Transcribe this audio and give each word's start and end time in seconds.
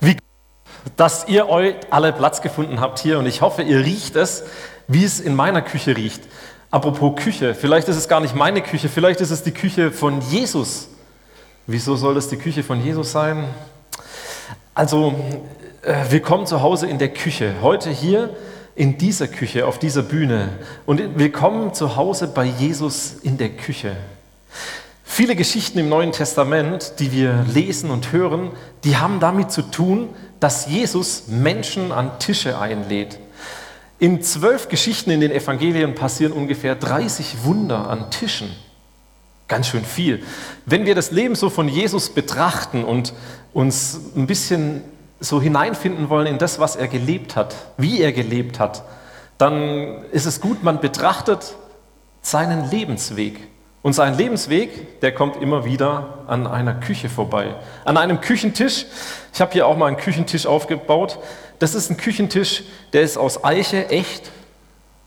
Wie 0.00 0.16
dass 0.96 1.28
ihr 1.28 1.48
euch 1.48 1.74
alle 1.90 2.12
Platz 2.12 2.42
gefunden 2.42 2.80
habt 2.80 2.98
hier 2.98 3.18
und 3.18 3.26
ich 3.26 3.40
hoffe, 3.40 3.62
ihr 3.62 3.84
riecht 3.84 4.16
es, 4.16 4.44
wie 4.86 5.04
es 5.04 5.20
in 5.20 5.34
meiner 5.34 5.62
Küche 5.62 5.96
riecht. 5.96 6.22
Apropos 6.70 7.16
Küche, 7.16 7.54
vielleicht 7.54 7.88
ist 7.88 7.96
es 7.96 8.08
gar 8.08 8.20
nicht 8.20 8.34
meine 8.34 8.62
Küche, 8.62 8.88
vielleicht 8.88 9.20
ist 9.20 9.30
es 9.30 9.42
die 9.42 9.52
Küche 9.52 9.90
von 9.90 10.20
Jesus. 10.20 10.88
Wieso 11.66 11.96
soll 11.96 12.14
das 12.14 12.28
die 12.28 12.36
Küche 12.36 12.62
von 12.62 12.82
Jesus 12.82 13.12
sein? 13.12 13.44
Also, 14.74 15.14
äh, 15.82 15.94
willkommen 16.10 16.46
zu 16.46 16.62
Hause 16.62 16.86
in 16.86 16.98
der 16.98 17.08
Küche. 17.08 17.56
Heute 17.62 17.90
hier 17.90 18.30
in 18.74 18.96
dieser 18.96 19.28
Küche, 19.28 19.66
auf 19.66 19.78
dieser 19.78 20.02
Bühne. 20.02 20.50
Und 20.86 21.18
willkommen 21.18 21.74
zu 21.74 21.96
Hause 21.96 22.28
bei 22.28 22.44
Jesus 22.44 23.14
in 23.22 23.36
der 23.38 23.50
Küche. 23.50 23.96
Viele 25.18 25.34
Geschichten 25.34 25.80
im 25.80 25.88
Neuen 25.88 26.12
Testament, 26.12 26.92
die 27.00 27.10
wir 27.10 27.44
lesen 27.52 27.90
und 27.90 28.12
hören, 28.12 28.52
die 28.84 28.98
haben 28.98 29.18
damit 29.18 29.50
zu 29.50 29.62
tun, 29.62 30.10
dass 30.38 30.68
Jesus 30.68 31.24
Menschen 31.26 31.90
an 31.90 32.20
Tische 32.20 32.60
einlädt. 32.60 33.18
In 33.98 34.22
zwölf 34.22 34.68
Geschichten 34.68 35.10
in 35.10 35.20
den 35.20 35.32
Evangelien 35.32 35.96
passieren 35.96 36.32
ungefähr 36.32 36.76
30 36.76 37.42
Wunder 37.42 37.90
an 37.90 38.12
Tischen. 38.12 38.54
Ganz 39.48 39.66
schön 39.66 39.84
viel. 39.84 40.22
Wenn 40.66 40.86
wir 40.86 40.94
das 40.94 41.10
Leben 41.10 41.34
so 41.34 41.50
von 41.50 41.66
Jesus 41.66 42.10
betrachten 42.10 42.84
und 42.84 43.12
uns 43.52 43.98
ein 44.14 44.28
bisschen 44.28 44.84
so 45.18 45.42
hineinfinden 45.42 46.10
wollen 46.10 46.28
in 46.28 46.38
das, 46.38 46.60
was 46.60 46.76
er 46.76 46.86
gelebt 46.86 47.34
hat, 47.34 47.56
wie 47.76 48.00
er 48.00 48.12
gelebt 48.12 48.60
hat, 48.60 48.84
dann 49.36 50.04
ist 50.12 50.26
es 50.26 50.40
gut, 50.40 50.62
man 50.62 50.80
betrachtet 50.80 51.56
seinen 52.22 52.70
Lebensweg. 52.70 53.48
Und 53.82 53.92
sein 53.92 54.16
Lebensweg, 54.16 55.00
der 55.00 55.14
kommt 55.14 55.40
immer 55.40 55.64
wieder 55.64 56.18
an 56.26 56.46
einer 56.46 56.74
Küche 56.74 57.08
vorbei. 57.08 57.54
An 57.84 57.96
einem 57.96 58.20
Küchentisch. 58.20 58.86
Ich 59.32 59.40
habe 59.40 59.52
hier 59.52 59.66
auch 59.66 59.76
mal 59.76 59.86
einen 59.86 59.96
Küchentisch 59.96 60.46
aufgebaut. 60.46 61.18
Das 61.58 61.74
ist 61.74 61.90
ein 61.90 61.96
Küchentisch, 61.96 62.64
der 62.92 63.02
ist 63.02 63.16
aus 63.16 63.44
Eiche, 63.44 63.88
echt. 63.88 64.30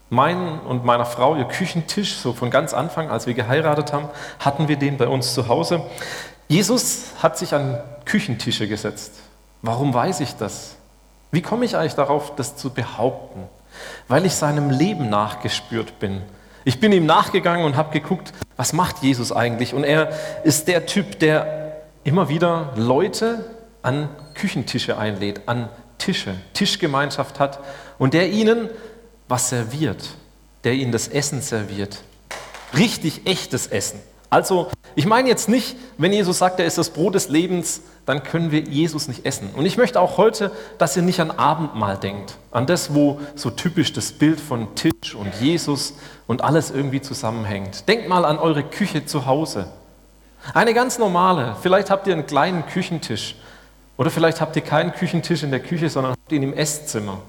Mein 0.10 0.60
und 0.60 0.84
meiner 0.84 1.06
Frau, 1.06 1.36
ihr 1.36 1.46
Küchentisch, 1.46 2.16
so 2.16 2.34
von 2.34 2.50
ganz 2.50 2.74
Anfang, 2.74 3.10
als 3.10 3.28
wir 3.28 3.34
geheiratet 3.34 3.94
haben, 3.94 4.10
hatten 4.40 4.68
wir 4.68 4.76
den 4.76 4.98
bei 4.98 5.08
uns 5.08 5.34
zu 5.34 5.48
Hause. 5.48 5.84
Jesus 6.50 7.14
hat 7.24 7.38
sich 7.38 7.54
an 7.54 7.82
Küchentische 8.04 8.68
gesetzt. 8.68 9.14
Warum 9.62 9.94
weiß 9.94 10.20
ich 10.20 10.36
das? 10.36 10.76
Wie 11.32 11.42
komme 11.42 11.64
ich 11.64 11.78
eigentlich 11.78 11.96
darauf, 11.96 12.36
das 12.36 12.58
zu 12.58 12.72
behaupten? 12.72 13.44
Weil 14.10 14.26
ich 14.26 14.36
seinem 14.36 14.70
Leben 14.70 15.10
nachgespürt 15.10 16.00
bin. 16.00 16.24
Ich 16.64 16.80
bin 16.80 16.92
ihm 16.92 17.06
nachgegangen 17.06 17.66
und 17.66 17.76
habe 17.76 17.92
geguckt, 17.92 18.34
was 18.56 18.74
macht 18.74 19.02
Jesus 19.02 19.32
eigentlich? 19.32 19.74
Und 19.74 19.84
er 19.84 20.10
ist 20.44 20.68
der 20.68 20.86
Typ, 20.86 21.20
der 21.20 21.82
immer 22.04 22.30
wieder 22.30 22.74
Leute 22.76 23.50
an 23.82 24.10
Küchentische 24.36 24.98
einlädt, 24.98 25.42
an 25.48 25.70
Tische, 25.98 26.36
Tischgemeinschaft 26.54 27.40
hat 27.40 27.60
und 27.98 28.14
der 28.14 28.30
ihnen 28.30 28.70
was 29.28 29.50
serviert, 29.50 30.16
der 30.64 30.74
ihnen 30.74 30.92
das 30.92 31.08
Essen 31.08 31.42
serviert. 31.42 32.04
Richtig 32.78 33.26
echtes 33.26 33.68
Essen. 33.68 34.00
Also, 34.30 34.70
ich 34.96 35.06
meine 35.06 35.30
jetzt 35.30 35.50
nicht, 35.50 35.76
wenn 35.98 36.12
Jesus 36.12 36.40
sagt, 36.40 36.60
er 36.60 36.66
ist 36.66 36.78
das 36.78 36.90
Brot 36.90 37.16
des 37.16 37.30
Lebens, 37.30 37.82
dann 38.06 38.24
können 38.24 38.52
wir 38.52 38.62
Jesus 38.62 39.08
nicht 39.08 39.26
essen. 39.26 39.52
Und 39.56 39.66
ich 39.66 39.78
möchte 39.78 40.00
auch 40.00 40.18
heute, 40.18 40.52
dass 40.78 40.98
ihr 40.98 41.04
nicht 41.04 41.20
an 41.20 41.32
Abendmahl 41.32 41.98
denkt, 41.98 42.38
an 42.52 42.66
das, 42.66 42.94
wo 42.94 43.20
so 43.36 43.50
typisch 43.50 43.94
das 43.94 44.12
Bild 44.12 44.40
von 44.40 44.76
Tisch 44.76 45.16
und 45.16 45.34
Jesus 45.40 45.94
und 46.28 46.44
alles 46.44 46.72
irgendwie 46.72 47.02
zusammenhängt. 47.02 47.88
Denkt 47.88 48.10
mal 48.10 48.26
an 48.26 48.40
eure 48.40 48.64
Küche 48.64 49.06
zu 49.06 49.26
Hause. 49.26 49.68
Eine 50.54 50.74
ganz 50.74 50.98
normale, 50.98 51.56
vielleicht 51.62 51.90
habt 51.90 52.08
ihr 52.08 52.14
einen 52.14 52.26
kleinen 52.26 52.66
Küchentisch 52.66 53.36
oder 53.98 54.10
vielleicht 54.10 54.42
habt 54.42 54.56
ihr 54.56 54.64
keinen 54.64 54.92
Küchentisch 54.92 55.44
in 55.44 55.52
der 55.52 55.60
Küche, 55.60 55.90
sondern 55.90 56.14
habt 56.14 56.32
ihn 56.32 56.44
im 56.44 56.54
Esszimmer. 56.54 57.20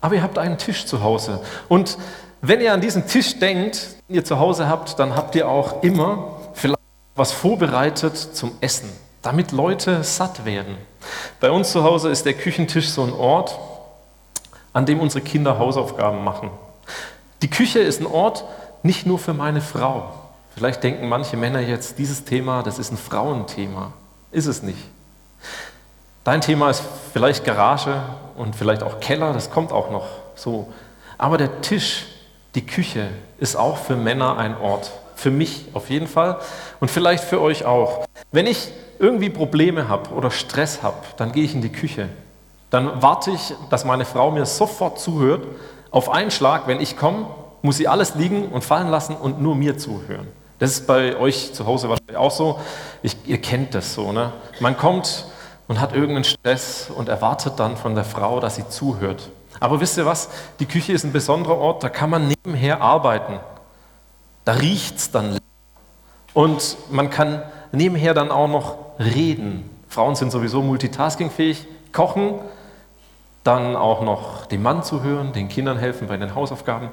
Aber 0.00 0.14
ihr 0.14 0.22
habt 0.22 0.38
einen 0.38 0.58
Tisch 0.58 0.86
zu 0.86 1.02
Hause. 1.02 1.40
Und 1.68 1.98
wenn 2.46 2.60
ihr 2.60 2.72
an 2.72 2.80
diesen 2.80 3.06
Tisch 3.06 3.38
denkt, 3.38 3.96
den 4.08 4.16
ihr 4.16 4.24
zu 4.24 4.38
Hause 4.38 4.68
habt, 4.68 4.98
dann 4.98 5.16
habt 5.16 5.34
ihr 5.34 5.48
auch 5.48 5.82
immer 5.82 6.40
vielleicht 6.52 6.78
was 7.16 7.32
vorbereitet 7.32 8.16
zum 8.16 8.52
Essen, 8.60 8.90
damit 9.22 9.52
Leute 9.52 10.04
satt 10.04 10.44
werden. 10.44 10.76
Bei 11.40 11.50
uns 11.50 11.72
zu 11.72 11.84
Hause 11.84 12.10
ist 12.10 12.26
der 12.26 12.34
Küchentisch 12.34 12.90
so 12.90 13.02
ein 13.02 13.12
Ort, 13.12 13.58
an 14.72 14.84
dem 14.84 15.00
unsere 15.00 15.24
Kinder 15.24 15.58
Hausaufgaben 15.58 16.22
machen. 16.22 16.50
Die 17.40 17.48
Küche 17.48 17.78
ist 17.78 18.00
ein 18.00 18.06
Ort 18.06 18.44
nicht 18.82 19.06
nur 19.06 19.18
für 19.18 19.32
meine 19.32 19.60
Frau. 19.60 20.12
Vielleicht 20.54 20.82
denken 20.82 21.08
manche 21.08 21.36
Männer 21.36 21.60
jetzt, 21.60 21.98
dieses 21.98 22.24
Thema, 22.24 22.62
das 22.62 22.78
ist 22.78 22.92
ein 22.92 22.98
Frauenthema. 22.98 23.92
Ist 24.32 24.46
es 24.46 24.62
nicht. 24.62 24.78
Dein 26.24 26.40
Thema 26.40 26.70
ist 26.70 26.82
vielleicht 27.12 27.44
Garage 27.44 28.02
und 28.36 28.54
vielleicht 28.54 28.82
auch 28.82 29.00
Keller, 29.00 29.32
das 29.32 29.50
kommt 29.50 29.72
auch 29.72 29.90
noch 29.90 30.06
so. 30.34 30.72
Aber 31.16 31.38
der 31.38 31.60
Tisch 31.60 32.06
die 32.54 32.66
Küche 32.66 33.08
ist 33.38 33.56
auch 33.56 33.76
für 33.76 33.96
Männer 33.96 34.36
ein 34.38 34.56
Ort. 34.56 34.92
Für 35.16 35.30
mich 35.30 35.66
auf 35.74 35.90
jeden 35.90 36.06
Fall 36.06 36.38
und 36.80 36.90
vielleicht 36.90 37.24
für 37.24 37.40
euch 37.40 37.64
auch. 37.64 38.06
Wenn 38.32 38.46
ich 38.46 38.70
irgendwie 38.98 39.30
Probleme 39.30 39.88
habe 39.88 40.10
oder 40.10 40.30
Stress 40.30 40.82
habe, 40.82 40.96
dann 41.16 41.32
gehe 41.32 41.44
ich 41.44 41.54
in 41.54 41.62
die 41.62 41.72
Küche. 41.72 42.08
Dann 42.70 43.02
warte 43.02 43.30
ich, 43.30 43.54
dass 43.70 43.84
meine 43.84 44.04
Frau 44.04 44.30
mir 44.30 44.46
sofort 44.46 44.98
zuhört. 44.98 45.44
Auf 45.90 46.10
einen 46.10 46.30
Schlag, 46.30 46.66
wenn 46.66 46.80
ich 46.80 46.96
komme, 46.96 47.26
muss 47.62 47.76
sie 47.76 47.86
alles 47.86 48.16
liegen 48.16 48.48
und 48.48 48.64
fallen 48.64 48.88
lassen 48.88 49.16
und 49.16 49.40
nur 49.40 49.54
mir 49.54 49.78
zuhören. 49.78 50.26
Das 50.58 50.72
ist 50.72 50.86
bei 50.86 51.16
euch 51.16 51.52
zu 51.52 51.66
Hause 51.66 51.88
wahrscheinlich 51.88 52.16
auch 52.16 52.30
so. 52.30 52.58
Ich, 53.02 53.16
ihr 53.26 53.38
kennt 53.40 53.74
das 53.74 53.94
so. 53.94 54.12
Ne? 54.12 54.32
Man 54.60 54.76
kommt 54.76 55.26
und 55.68 55.80
hat 55.80 55.92
irgendeinen 55.92 56.24
Stress 56.24 56.90
und 56.94 57.08
erwartet 57.08 57.54
dann 57.58 57.76
von 57.76 57.94
der 57.94 58.04
Frau, 58.04 58.40
dass 58.40 58.56
sie 58.56 58.68
zuhört. 58.68 59.30
Aber 59.60 59.80
wisst 59.80 59.96
ihr 59.96 60.06
was? 60.06 60.28
Die 60.58 60.66
Küche 60.66 60.92
ist 60.92 61.04
ein 61.04 61.12
besonderer 61.12 61.58
Ort, 61.58 61.82
da 61.82 61.88
kann 61.88 62.10
man 62.10 62.28
nebenher 62.28 62.80
arbeiten. 62.80 63.38
Da 64.44 64.52
riecht 64.52 64.96
es 64.96 65.10
dann. 65.10 65.38
Und 66.32 66.76
man 66.90 67.10
kann 67.10 67.42
nebenher 67.72 68.14
dann 68.14 68.30
auch 68.30 68.48
noch 68.48 68.76
reden. 68.98 69.70
Frauen 69.88 70.16
sind 70.16 70.32
sowieso 70.32 70.62
multitaskingfähig, 70.62 71.66
kochen, 71.92 72.34
dann 73.44 73.76
auch 73.76 74.02
noch 74.02 74.46
dem 74.46 74.62
Mann 74.62 74.82
zu 74.82 75.02
hören, 75.02 75.32
den 75.32 75.48
Kindern 75.48 75.78
helfen 75.78 76.08
bei 76.08 76.16
den 76.16 76.34
Hausaufgaben. 76.34 76.88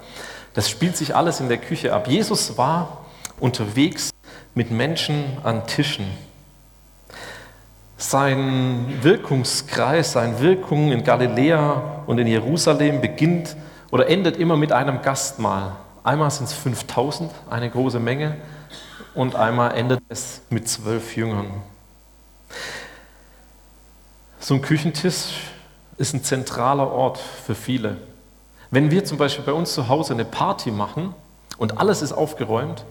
Das 0.53 0.69
spielt 0.69 0.97
sich 0.97 1.15
alles 1.15 1.39
in 1.39 1.47
der 1.49 1.57
Küche 1.57 1.93
ab. 1.93 2.07
Jesus 2.07 2.57
war 2.57 3.05
unterwegs 3.39 4.11
mit 4.53 4.69
Menschen 4.69 5.37
an 5.43 5.65
Tischen. 5.65 6.05
Sein 8.01 8.97
Wirkungskreis, 9.03 10.13
seine 10.13 10.39
Wirkung 10.39 10.91
in 10.91 11.03
Galiläa 11.03 12.01
und 12.07 12.17
in 12.17 12.25
Jerusalem 12.25 12.99
beginnt 12.99 13.55
oder 13.91 14.09
endet 14.09 14.37
immer 14.37 14.57
mit 14.57 14.71
einem 14.71 15.03
Gastmahl. 15.03 15.73
Einmal 16.03 16.31
sind 16.31 16.45
es 16.45 16.53
5000, 16.53 17.31
eine 17.47 17.69
große 17.69 17.99
Menge, 17.99 18.37
und 19.13 19.35
einmal 19.35 19.77
endet 19.77 20.01
es 20.09 20.41
mit 20.49 20.67
zwölf 20.67 21.15
Jüngern. 21.15 21.45
So 24.39 24.55
ein 24.55 24.63
Küchentisch 24.63 25.35
ist 25.97 26.15
ein 26.15 26.23
zentraler 26.23 26.91
Ort 26.91 27.19
für 27.19 27.53
viele. 27.53 27.97
Wenn 28.71 28.89
wir 28.89 29.05
zum 29.05 29.19
Beispiel 29.19 29.45
bei 29.45 29.53
uns 29.53 29.75
zu 29.75 29.89
Hause 29.89 30.15
eine 30.15 30.25
Party 30.25 30.71
machen 30.71 31.13
und 31.59 31.77
alles 31.77 32.01
ist 32.01 32.13
aufgeräumt, 32.13 32.83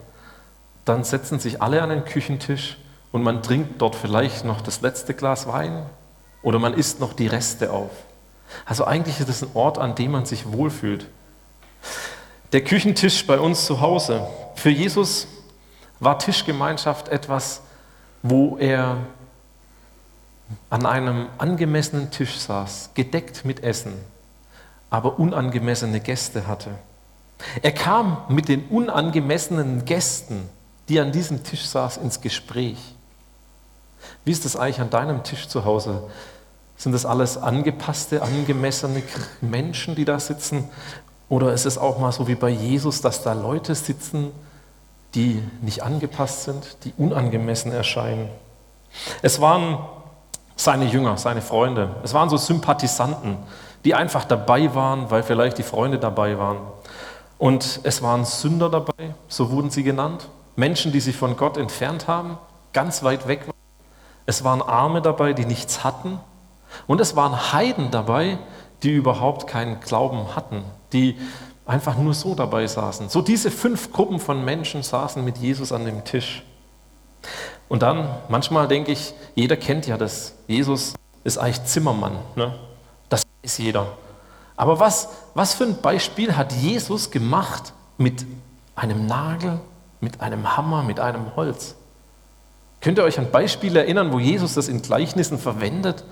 dann 0.85 1.03
setzen 1.03 1.37
sich 1.37 1.61
alle 1.61 1.81
an 1.81 1.89
den 1.89 2.05
Küchentisch 2.05 2.77
und 3.11 3.23
man 3.23 3.43
trinkt 3.43 3.81
dort 3.81 3.95
vielleicht 3.95 4.45
noch 4.45 4.61
das 4.61 4.81
letzte 4.81 5.13
Glas 5.13 5.47
Wein 5.47 5.85
oder 6.43 6.59
man 6.59 6.73
isst 6.73 6.99
noch 6.99 7.13
die 7.13 7.27
Reste 7.27 7.71
auf. 7.71 7.91
Also 8.65 8.85
eigentlich 8.85 9.19
ist 9.19 9.29
es 9.29 9.43
ein 9.43 9.49
Ort, 9.53 9.77
an 9.77 9.95
dem 9.95 10.11
man 10.11 10.25
sich 10.25 10.51
wohlfühlt. 10.51 11.07
Der 12.51 12.63
Küchentisch 12.63 13.25
bei 13.25 13.39
uns 13.39 13.65
zu 13.65 13.79
Hause. 13.81 14.27
Für 14.55 14.69
Jesus 14.69 15.27
war 15.99 16.19
Tischgemeinschaft 16.19 17.07
etwas, 17.07 17.61
wo 18.23 18.57
er 18.57 18.97
an 20.69 20.85
einem 20.85 21.27
angemessenen 21.37 22.11
Tisch 22.11 22.37
saß, 22.37 22.91
gedeckt 22.93 23.45
mit 23.45 23.63
Essen, 23.63 23.93
aber 24.89 25.17
unangemessene 25.19 26.01
Gäste 26.01 26.47
hatte. 26.47 26.71
Er 27.61 27.71
kam 27.71 28.23
mit 28.27 28.49
den 28.49 28.67
unangemessenen 28.67 29.85
Gästen, 29.85 30.49
die 30.89 30.99
an 30.99 31.11
diesem 31.11 31.43
Tisch 31.43 31.65
saßen, 31.65 32.03
ins 32.03 32.19
Gespräch. 32.19 32.95
Wie 34.25 34.31
ist 34.31 34.45
das 34.45 34.55
eigentlich 34.55 34.81
an 34.81 34.89
deinem 34.89 35.23
Tisch 35.23 35.47
zu 35.47 35.65
Hause? 35.65 36.03
Sind 36.77 36.93
das 36.93 37.05
alles 37.05 37.37
angepasste, 37.37 38.21
angemessene 38.21 39.03
Menschen, 39.41 39.95
die 39.95 40.05
da 40.05 40.19
sitzen? 40.19 40.69
Oder 41.29 41.53
ist 41.53 41.65
es 41.65 41.77
auch 41.77 41.99
mal 41.99 42.11
so 42.11 42.27
wie 42.27 42.35
bei 42.35 42.49
Jesus, 42.49 43.01
dass 43.01 43.23
da 43.23 43.33
Leute 43.33 43.75
sitzen, 43.75 44.31
die 45.13 45.43
nicht 45.61 45.83
angepasst 45.83 46.43
sind, 46.43 46.77
die 46.83 46.93
unangemessen 46.97 47.71
erscheinen? 47.71 48.29
Es 49.21 49.39
waren 49.39 49.79
seine 50.55 50.85
Jünger, 50.85 51.17
seine 51.17 51.41
Freunde. 51.41 51.95
Es 52.03 52.13
waren 52.13 52.29
so 52.29 52.37
Sympathisanten, 52.37 53.37
die 53.85 53.95
einfach 53.95 54.25
dabei 54.25 54.73
waren, 54.75 55.09
weil 55.09 55.23
vielleicht 55.23 55.57
die 55.57 55.63
Freunde 55.63 55.99
dabei 55.99 56.37
waren. 56.37 56.57
Und 57.37 57.79
es 57.83 58.01
waren 58.01 58.25
Sünder 58.25 58.69
dabei, 58.69 59.15
so 59.27 59.51
wurden 59.51 59.71
sie 59.71 59.83
genannt. 59.83 60.29
Menschen, 60.55 60.91
die 60.91 60.99
sich 60.99 61.15
von 61.15 61.37
Gott 61.37 61.57
entfernt 61.57 62.07
haben, 62.07 62.37
ganz 62.73 63.03
weit 63.03 63.27
weg 63.27 63.50
es 64.25 64.43
waren 64.43 64.61
Arme 64.61 65.01
dabei, 65.01 65.33
die 65.33 65.45
nichts 65.45 65.83
hatten 65.83 66.19
Und 66.87 67.01
es 67.01 67.15
waren 67.15 67.53
Heiden 67.53 67.91
dabei, 67.91 68.37
die 68.83 68.91
überhaupt 68.91 69.47
keinen 69.47 69.79
Glauben 69.79 70.35
hatten, 70.35 70.63
die 70.93 71.17
einfach 71.65 71.97
nur 71.97 72.13
so 72.13 72.35
dabei 72.35 72.67
saßen. 72.67 73.09
So 73.09 73.21
diese 73.21 73.51
fünf 73.51 73.91
Gruppen 73.91 74.19
von 74.19 74.43
Menschen 74.43 74.83
saßen 74.83 75.23
mit 75.23 75.37
Jesus 75.37 75.71
an 75.71 75.85
dem 75.85 76.03
Tisch. 76.03 76.43
Und 77.69 77.83
dann, 77.83 78.09
manchmal 78.27 78.67
denke 78.67 78.91
ich, 78.91 79.13
jeder 79.35 79.55
kennt 79.55 79.87
ja 79.87 79.97
das. 79.97 80.35
Jesus 80.47 80.95
ist 81.23 81.37
eigentlich 81.37 81.63
Zimmermann. 81.65 82.17
Ne? 82.35 82.53
Das 83.09 83.23
weiß 83.43 83.59
jeder. 83.59 83.87
Aber 84.57 84.79
was, 84.79 85.09
was 85.33 85.53
für 85.53 85.63
ein 85.63 85.77
Beispiel 85.81 86.35
hat 86.35 86.51
Jesus 86.51 87.11
gemacht 87.11 87.73
mit 87.97 88.25
einem 88.75 89.05
Nagel, 89.05 89.59
mit 90.01 90.19
einem 90.21 90.57
Hammer, 90.57 90.83
mit 90.83 90.99
einem 90.99 91.35
Holz? 91.35 91.75
Könnt 92.81 92.97
ihr 92.97 93.03
euch 93.03 93.19
an 93.19 93.29
Beispiele 93.29 93.79
erinnern, 93.79 94.11
wo 94.11 94.19
Jesus 94.19 94.55
das 94.55 94.67
in 94.67 94.81
Gleichnissen 94.81 95.37
verwendet? 95.37 96.03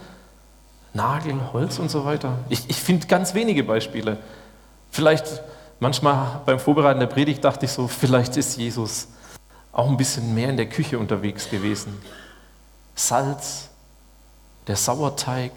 Nagel, 0.93 1.35
Holz 1.51 1.79
und 1.79 1.89
so 1.89 2.05
weiter. 2.05 2.37
Ich, 2.47 2.69
ich 2.69 2.77
finde 2.77 3.07
ganz 3.07 3.33
wenige 3.33 3.63
Beispiele. 3.63 4.17
Vielleicht 4.91 5.41
manchmal 5.79 6.41
beim 6.45 6.59
Vorbereiten 6.59 6.99
der 6.99 7.07
Predigt 7.07 7.43
dachte 7.43 7.65
ich 7.65 7.71
so, 7.71 7.87
vielleicht 7.87 8.37
ist 8.37 8.57
Jesus 8.57 9.07
auch 9.71 9.89
ein 9.89 9.97
bisschen 9.97 10.33
mehr 10.35 10.49
in 10.49 10.57
der 10.57 10.69
Küche 10.69 10.99
unterwegs 10.99 11.49
gewesen. 11.49 11.97
Salz, 12.95 13.69
der 14.67 14.75
Sauerteig 14.75 15.53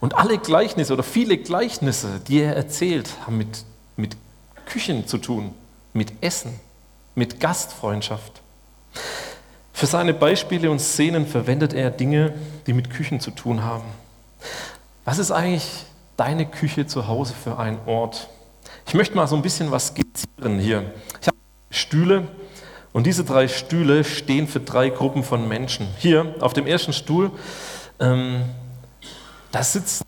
und 0.00 0.14
alle 0.14 0.36
Gleichnisse 0.36 0.92
oder 0.92 1.02
viele 1.02 1.38
Gleichnisse, 1.38 2.20
die 2.26 2.40
er 2.40 2.56
erzählt, 2.56 3.08
haben 3.24 3.38
mit, 3.38 3.64
mit 3.96 4.16
Küchen 4.66 5.06
zu 5.06 5.18
tun, 5.18 5.54
mit 5.94 6.12
Essen, 6.22 6.60
mit 7.14 7.40
Gastfreundschaft. 7.40 8.39
Für 9.80 9.86
seine 9.86 10.12
Beispiele 10.12 10.70
und 10.70 10.78
Szenen 10.78 11.26
verwendet 11.26 11.72
er 11.72 11.90
Dinge, 11.90 12.34
die 12.66 12.74
mit 12.74 12.90
Küchen 12.90 13.18
zu 13.18 13.30
tun 13.30 13.64
haben. 13.64 13.86
Was 15.06 15.16
ist 15.16 15.30
eigentlich 15.30 15.86
deine 16.18 16.44
Küche 16.44 16.86
zu 16.86 17.08
Hause 17.08 17.32
für 17.32 17.58
ein 17.58 17.78
Ort? 17.86 18.28
Ich 18.86 18.92
möchte 18.92 19.16
mal 19.16 19.26
so 19.26 19.36
ein 19.36 19.40
bisschen 19.40 19.70
was 19.70 19.86
skizzieren 19.86 20.58
hier. 20.58 20.92
Ich 21.22 21.28
habe 21.28 21.38
Stühle 21.70 22.28
und 22.92 23.06
diese 23.06 23.24
drei 23.24 23.48
Stühle 23.48 24.04
stehen 24.04 24.48
für 24.48 24.60
drei 24.60 24.90
Gruppen 24.90 25.24
von 25.24 25.48
Menschen. 25.48 25.88
Hier 25.96 26.34
auf 26.40 26.52
dem 26.52 26.66
ersten 26.66 26.92
Stuhl, 26.92 27.30
ähm, 28.00 28.42
da 29.50 29.62
sitzen 29.62 30.04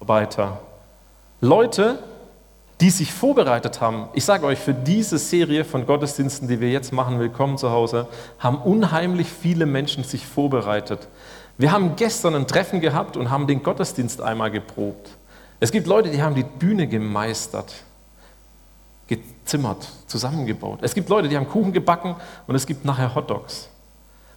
Arbeiter. 0.00 0.62
Leute, 1.42 1.98
die 2.80 2.90
sich 2.90 3.12
vorbereitet 3.12 3.80
haben. 3.80 4.08
Ich 4.14 4.24
sage 4.24 4.46
euch, 4.46 4.58
für 4.58 4.72
diese 4.72 5.18
Serie 5.18 5.64
von 5.64 5.84
Gottesdiensten, 5.84 6.48
die 6.48 6.60
wir 6.60 6.70
jetzt 6.70 6.92
machen, 6.92 7.18
Willkommen 7.18 7.58
zu 7.58 7.70
Hause, 7.70 8.08
haben 8.38 8.56
unheimlich 8.56 9.28
viele 9.28 9.66
Menschen 9.66 10.02
sich 10.02 10.26
vorbereitet. 10.26 11.08
Wir 11.58 11.72
haben 11.72 11.94
gestern 11.96 12.34
ein 12.34 12.46
Treffen 12.46 12.80
gehabt 12.80 13.18
und 13.18 13.30
haben 13.30 13.46
den 13.46 13.62
Gottesdienst 13.62 14.22
einmal 14.22 14.50
geprobt. 14.50 15.10
Es 15.60 15.72
gibt 15.72 15.86
Leute, 15.86 16.08
die 16.08 16.22
haben 16.22 16.34
die 16.34 16.42
Bühne 16.42 16.86
gemeistert, 16.86 17.74
gezimmert, 19.08 19.86
zusammengebaut. 20.06 20.78
Es 20.80 20.94
gibt 20.94 21.10
Leute, 21.10 21.28
die 21.28 21.36
haben 21.36 21.48
Kuchen 21.48 21.74
gebacken 21.74 22.16
und 22.46 22.54
es 22.54 22.66
gibt 22.66 22.86
nachher 22.86 23.14
Hotdogs. 23.14 23.68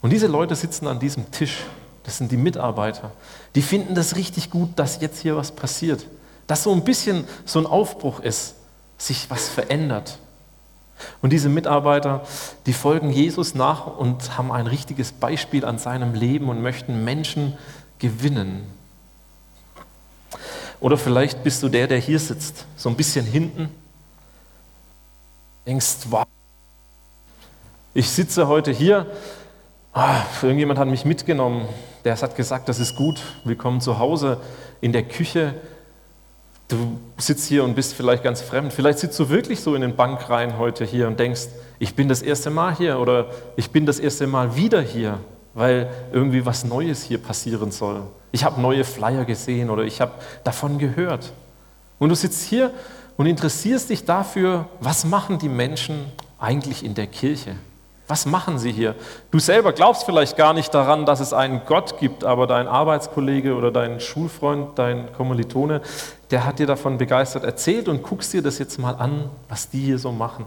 Und 0.02 0.10
diese 0.10 0.28
Leute 0.28 0.54
sitzen 0.56 0.88
an 0.88 1.00
diesem 1.00 1.32
Tisch. 1.32 1.64
Das 2.04 2.18
sind 2.18 2.30
die 2.30 2.36
Mitarbeiter. 2.36 3.12
Die 3.56 3.62
finden 3.62 3.96
das 3.96 4.18
richtig 4.18 4.50
gut, 4.50 4.72
dass 4.76 5.00
jetzt 5.00 5.22
hier 5.22 5.38
was 5.38 5.54
passiert. 5.54 6.06
Dass 6.48 6.64
so 6.64 6.72
ein 6.72 6.84
bisschen 6.84 7.28
so 7.46 7.60
ein 7.60 7.66
Aufbruch 7.66 8.20
ist, 8.20 8.56
sich 8.98 9.30
was 9.30 9.50
verändert. 9.50 10.20
Und 11.22 11.32
diese 11.32 11.50
Mitarbeiter, 11.50 12.24
die 12.66 12.74
folgen 12.74 13.10
Jesus 13.10 13.56
nach 13.56 13.88
und 13.88 14.38
haben 14.38 14.52
ein 14.52 14.68
richtiges 14.68 15.12
Beispiel 15.12 15.66
an 15.66 15.78
seinem 15.78 16.14
Leben 16.14 16.50
und 16.50 16.62
möchten 16.62 17.04
Menschen 17.04 17.58
gewinnen. 18.00 18.64
Oder 20.80 20.98
vielleicht 20.98 21.44
bist 21.44 21.64
du 21.64 21.70
der, 21.70 21.88
der 21.88 21.98
hier 21.98 22.20
sitzt, 22.20 22.66
so 22.76 22.90
ein 22.90 22.96
bisschen 22.96 23.26
hinten, 23.26 23.70
denkst, 25.66 26.08
wow, 26.10 26.26
ich 27.94 28.10
sitze 28.10 28.48
heute 28.48 28.72
hier, 28.72 29.06
ah, 29.94 30.22
irgendjemand 30.42 30.80
hat 30.80 30.88
mich 30.88 31.06
mitgenommen, 31.06 31.68
der 32.04 32.20
hat 32.20 32.36
gesagt, 32.36 32.68
das 32.68 32.80
ist 32.80 32.96
gut, 32.96 33.22
willkommen 33.46 33.80
zu 33.80 34.00
Hause 34.00 34.42
in 34.82 34.92
der 34.92 35.04
Küche, 35.04 35.54
Du 36.68 37.00
sitzt 37.18 37.48
hier 37.48 37.64
und 37.64 37.76
bist 37.76 37.94
vielleicht 37.94 38.24
ganz 38.24 38.42
fremd. 38.42 38.74
Vielleicht 38.74 39.00
sitzt 39.00 39.20
du 39.20 39.30
wirklich 39.30 39.62
so 39.62 39.76
in 39.76 39.82
den 39.82 39.96
Bankreihen 39.96 40.58
heute 40.58 40.86
hier 40.86 41.08
und 41.08 41.20
denkst, 41.20 41.48
ich 41.80 41.96
bin 41.96 42.08
das 42.08 42.22
erste 42.22 42.50
Mal 42.50 42.76
hier 42.76 43.00
oder 43.00 43.28
ich 43.56 43.72
bin 43.72 43.86
das 43.86 44.00
erste 44.00 44.28
Mal 44.28 44.56
wieder 44.56 44.82
hier, 44.82 45.20
weil 45.54 45.90
irgendwie 46.12 46.46
was 46.46 46.64
Neues 46.64 47.04
hier 47.04 47.18
passieren 47.18 47.72
soll. 47.72 48.04
Ich 48.32 48.44
habe 48.44 48.62
neue 48.62 48.84
Flyer 48.84 49.26
gesehen 49.26 49.70
oder 49.70 49.84
ich 49.84 50.02
habe 50.02 50.14
davon 50.44 50.78
gehört. 50.80 51.34
Und 52.00 52.10
du 52.10 52.16
sitzt 52.16 52.44
hier 52.44 52.72
und 53.18 53.28
interessierst 53.28 53.90
dich 53.90 54.06
dafür, 54.06 54.68
was 54.80 55.06
machen 55.06 55.38
die 55.38 55.50
Menschen 55.50 56.06
eigentlich 56.40 56.84
in 56.84 56.96
der 56.96 57.08
Kirche? 57.08 57.56
Was 58.14 58.28
machen 58.28 58.60
sie 58.60 58.72
hier? 58.72 58.94
Du 59.32 59.40
selber 59.40 59.74
glaubst 59.74 60.04
vielleicht 60.04 60.38
gar 60.38 60.54
nicht 60.54 60.72
daran, 60.72 61.08
dass 61.08 61.20
es 61.20 61.34
einen 61.34 61.66
Gott 61.66 61.98
gibt, 61.98 62.24
aber 62.24 62.46
dein 62.46 62.68
Arbeitskollege 62.68 63.56
oder 63.56 63.72
dein 63.72 64.00
Schulfreund, 64.00 64.78
dein 64.78 65.12
Kommilitone, 65.14 65.82
der 66.30 66.46
hat 66.46 66.60
dir 66.60 66.68
davon 66.68 67.00
begeistert 67.00 67.44
erzählt 67.44 67.88
und 67.88 68.04
guckst 68.04 68.32
dir 68.32 68.44
das 68.44 68.60
jetzt 68.60 68.78
mal 68.78 68.94
an, 68.94 69.32
was 69.50 69.68
die 69.72 69.80
hier 69.80 69.98
so 69.98 70.12
machen. 70.12 70.46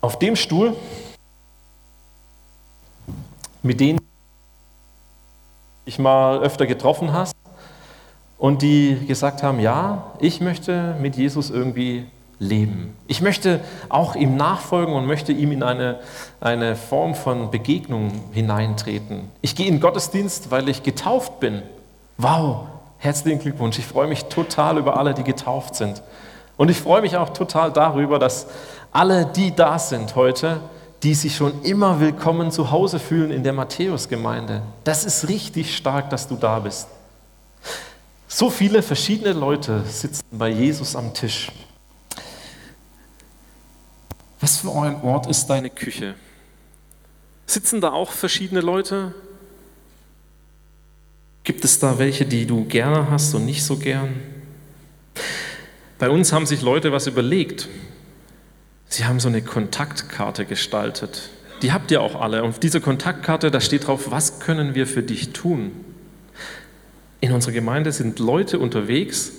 Auf 0.00 0.18
dem 0.18 0.34
Stuhl, 0.34 0.74
mit 3.62 3.78
denen 3.78 4.00
ich 5.84 6.00
mal 6.00 6.40
öfter 6.40 6.66
getroffen 6.66 7.12
hast 7.12 7.36
und 8.36 8.62
die 8.62 9.06
gesagt 9.06 9.44
haben, 9.44 9.60
ja, 9.60 10.10
ich 10.18 10.40
möchte 10.40 10.96
mit 11.00 11.14
Jesus 11.14 11.50
irgendwie 11.50 12.08
leben. 12.42 12.94
Ich 13.06 13.22
möchte 13.22 13.60
auch 13.88 14.16
ihm 14.16 14.36
nachfolgen 14.36 14.94
und 14.94 15.06
möchte 15.06 15.32
ihm 15.32 15.52
in 15.52 15.62
eine, 15.62 16.00
eine 16.40 16.76
Form 16.76 17.14
von 17.14 17.50
Begegnung 17.50 18.12
hineintreten. 18.32 19.30
Ich 19.40 19.54
gehe 19.54 19.68
in 19.68 19.80
Gottesdienst, 19.80 20.50
weil 20.50 20.68
ich 20.68 20.82
getauft 20.82 21.40
bin. 21.40 21.62
Wow, 22.18 22.66
herzlichen 22.98 23.38
Glückwunsch. 23.38 23.78
Ich 23.78 23.86
freue 23.86 24.08
mich 24.08 24.24
total 24.24 24.78
über 24.78 24.96
alle, 24.98 25.14
die 25.14 25.24
getauft 25.24 25.76
sind. 25.76 26.02
Und 26.56 26.70
ich 26.70 26.78
freue 26.78 27.00
mich 27.00 27.16
auch 27.16 27.30
total 27.30 27.72
darüber, 27.72 28.18
dass 28.18 28.46
alle, 28.90 29.24
die 29.24 29.54
da 29.54 29.78
sind 29.78 30.14
heute, 30.16 30.60
die 31.02 31.14
sich 31.14 31.34
schon 31.34 31.62
immer 31.62 31.98
willkommen 32.00 32.50
zu 32.50 32.70
Hause 32.70 32.98
fühlen 32.98 33.30
in 33.30 33.42
der 33.42 33.52
Matthäusgemeinde. 33.52 34.62
Das 34.84 35.04
ist 35.04 35.28
richtig 35.28 35.76
stark, 35.76 36.10
dass 36.10 36.28
du 36.28 36.36
da 36.36 36.58
bist. 36.58 36.88
So 38.28 38.50
viele 38.50 38.82
verschiedene 38.82 39.32
Leute 39.32 39.82
sitzen 39.88 40.22
bei 40.30 40.48
Jesus 40.48 40.94
am 40.94 41.12
Tisch. 41.12 41.50
Was 44.42 44.58
für 44.58 44.72
ein 44.72 45.00
Ort 45.02 45.28
ist 45.28 45.46
deine 45.46 45.70
Küche? 45.70 46.14
Sitzen 47.46 47.80
da 47.80 47.92
auch 47.92 48.10
verschiedene 48.10 48.60
Leute? 48.60 49.14
Gibt 51.44 51.64
es 51.64 51.78
da 51.78 52.00
welche, 52.00 52.26
die 52.26 52.44
du 52.44 52.64
gerne 52.64 53.08
hast 53.08 53.34
und 53.34 53.44
nicht 53.44 53.62
so 53.64 53.76
gern? 53.76 54.20
Bei 56.00 56.10
uns 56.10 56.32
haben 56.32 56.44
sich 56.44 56.60
Leute 56.60 56.90
was 56.90 57.06
überlegt. 57.06 57.68
Sie 58.88 59.04
haben 59.04 59.20
so 59.20 59.28
eine 59.28 59.42
Kontaktkarte 59.42 60.44
gestaltet. 60.44 61.30
Die 61.62 61.70
habt 61.70 61.92
ihr 61.92 62.00
auch 62.00 62.20
alle. 62.20 62.42
Und 62.42 62.50
auf 62.50 62.58
dieser 62.58 62.80
Kontaktkarte, 62.80 63.52
da 63.52 63.60
steht 63.60 63.86
drauf, 63.86 64.10
was 64.10 64.40
können 64.40 64.74
wir 64.74 64.88
für 64.88 65.04
dich 65.04 65.32
tun? 65.32 65.70
In 67.20 67.30
unserer 67.30 67.52
Gemeinde 67.52 67.92
sind 67.92 68.18
Leute 68.18 68.58
unterwegs, 68.58 69.30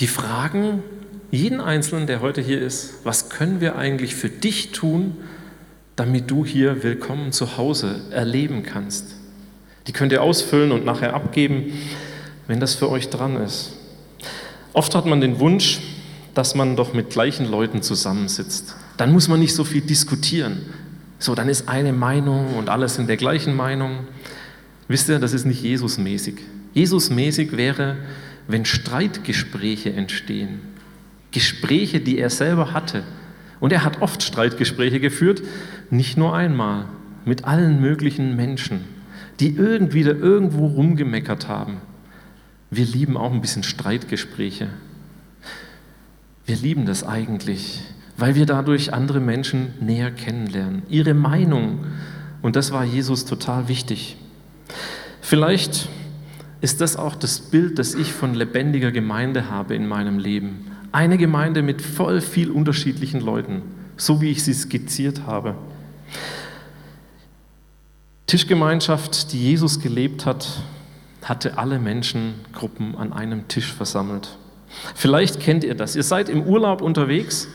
die 0.00 0.06
fragen, 0.06 0.82
jeden 1.30 1.60
Einzelnen, 1.60 2.06
der 2.06 2.20
heute 2.20 2.40
hier 2.40 2.60
ist, 2.60 2.94
was 3.04 3.30
können 3.30 3.60
wir 3.60 3.76
eigentlich 3.76 4.14
für 4.14 4.28
dich 4.28 4.72
tun, 4.72 5.16
damit 5.96 6.30
du 6.30 6.44
hier 6.44 6.82
willkommen 6.82 7.32
zu 7.32 7.56
Hause 7.56 8.00
erleben 8.10 8.62
kannst. 8.62 9.16
Die 9.86 9.92
könnt 9.92 10.12
ihr 10.12 10.22
ausfüllen 10.22 10.72
und 10.72 10.84
nachher 10.84 11.14
abgeben, 11.14 11.72
wenn 12.46 12.60
das 12.60 12.74
für 12.74 12.90
euch 12.90 13.10
dran 13.10 13.36
ist. 13.36 13.72
Oft 14.72 14.94
hat 14.94 15.06
man 15.06 15.20
den 15.20 15.38
Wunsch, 15.40 15.80
dass 16.34 16.54
man 16.54 16.76
doch 16.76 16.94
mit 16.94 17.10
gleichen 17.10 17.50
Leuten 17.50 17.82
zusammensitzt. 17.82 18.74
Dann 18.96 19.12
muss 19.12 19.28
man 19.28 19.40
nicht 19.40 19.54
so 19.54 19.64
viel 19.64 19.80
diskutieren. 19.82 20.62
So, 21.18 21.34
dann 21.34 21.48
ist 21.48 21.68
eine 21.68 21.92
Meinung 21.92 22.54
und 22.56 22.68
alle 22.68 22.88
sind 22.88 23.08
der 23.08 23.16
gleichen 23.16 23.54
Meinung. 23.54 24.06
Wisst 24.88 25.08
ihr, 25.08 25.18
das 25.18 25.32
ist 25.32 25.44
nicht 25.44 25.62
Jesusmäßig. 25.62 26.36
Jesusmäßig 26.72 27.56
wäre, 27.56 27.96
wenn 28.48 28.64
Streitgespräche 28.64 29.92
entstehen. 29.92 30.60
Gespräche, 31.32 32.00
die 32.00 32.18
er 32.18 32.30
selber 32.30 32.72
hatte. 32.72 33.04
Und 33.60 33.72
er 33.72 33.84
hat 33.84 34.00
oft 34.00 34.22
Streitgespräche 34.22 35.00
geführt, 35.00 35.42
nicht 35.90 36.16
nur 36.16 36.34
einmal, 36.34 36.86
mit 37.24 37.44
allen 37.44 37.80
möglichen 37.80 38.36
Menschen, 38.36 38.84
die 39.38 39.54
irgendwie 39.54 40.02
da 40.02 40.12
irgendwo 40.12 40.66
rumgemeckert 40.66 41.48
haben. 41.48 41.78
Wir 42.70 42.84
lieben 42.84 43.16
auch 43.16 43.32
ein 43.32 43.40
bisschen 43.40 43.62
Streitgespräche. 43.62 44.68
Wir 46.46 46.56
lieben 46.56 46.86
das 46.86 47.04
eigentlich, 47.04 47.82
weil 48.16 48.34
wir 48.34 48.46
dadurch 48.46 48.94
andere 48.94 49.20
Menschen 49.20 49.74
näher 49.80 50.10
kennenlernen, 50.10 50.82
ihre 50.88 51.14
Meinung. 51.14 51.84
Und 52.42 52.56
das 52.56 52.72
war 52.72 52.84
Jesus 52.84 53.24
total 53.24 53.68
wichtig. 53.68 54.16
Vielleicht 55.20 55.88
ist 56.60 56.80
das 56.80 56.96
auch 56.96 57.14
das 57.14 57.40
Bild, 57.40 57.78
das 57.78 57.94
ich 57.94 58.12
von 58.12 58.34
lebendiger 58.34 58.92
Gemeinde 58.92 59.50
habe 59.50 59.74
in 59.74 59.86
meinem 59.86 60.18
Leben. 60.18 60.69
Eine 60.92 61.18
Gemeinde 61.18 61.62
mit 61.62 61.82
voll 61.82 62.20
viel 62.20 62.50
unterschiedlichen 62.50 63.20
Leuten, 63.20 63.62
so 63.96 64.20
wie 64.20 64.30
ich 64.30 64.42
sie 64.42 64.54
skizziert 64.54 65.26
habe. 65.26 65.54
Tischgemeinschaft, 68.26 69.32
die 69.32 69.40
Jesus 69.40 69.80
gelebt 69.80 70.26
hat, 70.26 70.62
hatte 71.22 71.58
alle 71.58 71.78
Menschengruppen 71.78 72.96
an 72.96 73.12
einem 73.12 73.46
Tisch 73.48 73.72
versammelt. 73.72 74.36
Vielleicht 74.94 75.40
kennt 75.40 75.64
ihr 75.64 75.74
das. 75.74 75.96
Ihr 75.96 76.02
seid 76.02 76.28
im 76.28 76.42
Urlaub 76.42 76.80
unterwegs 76.80 77.48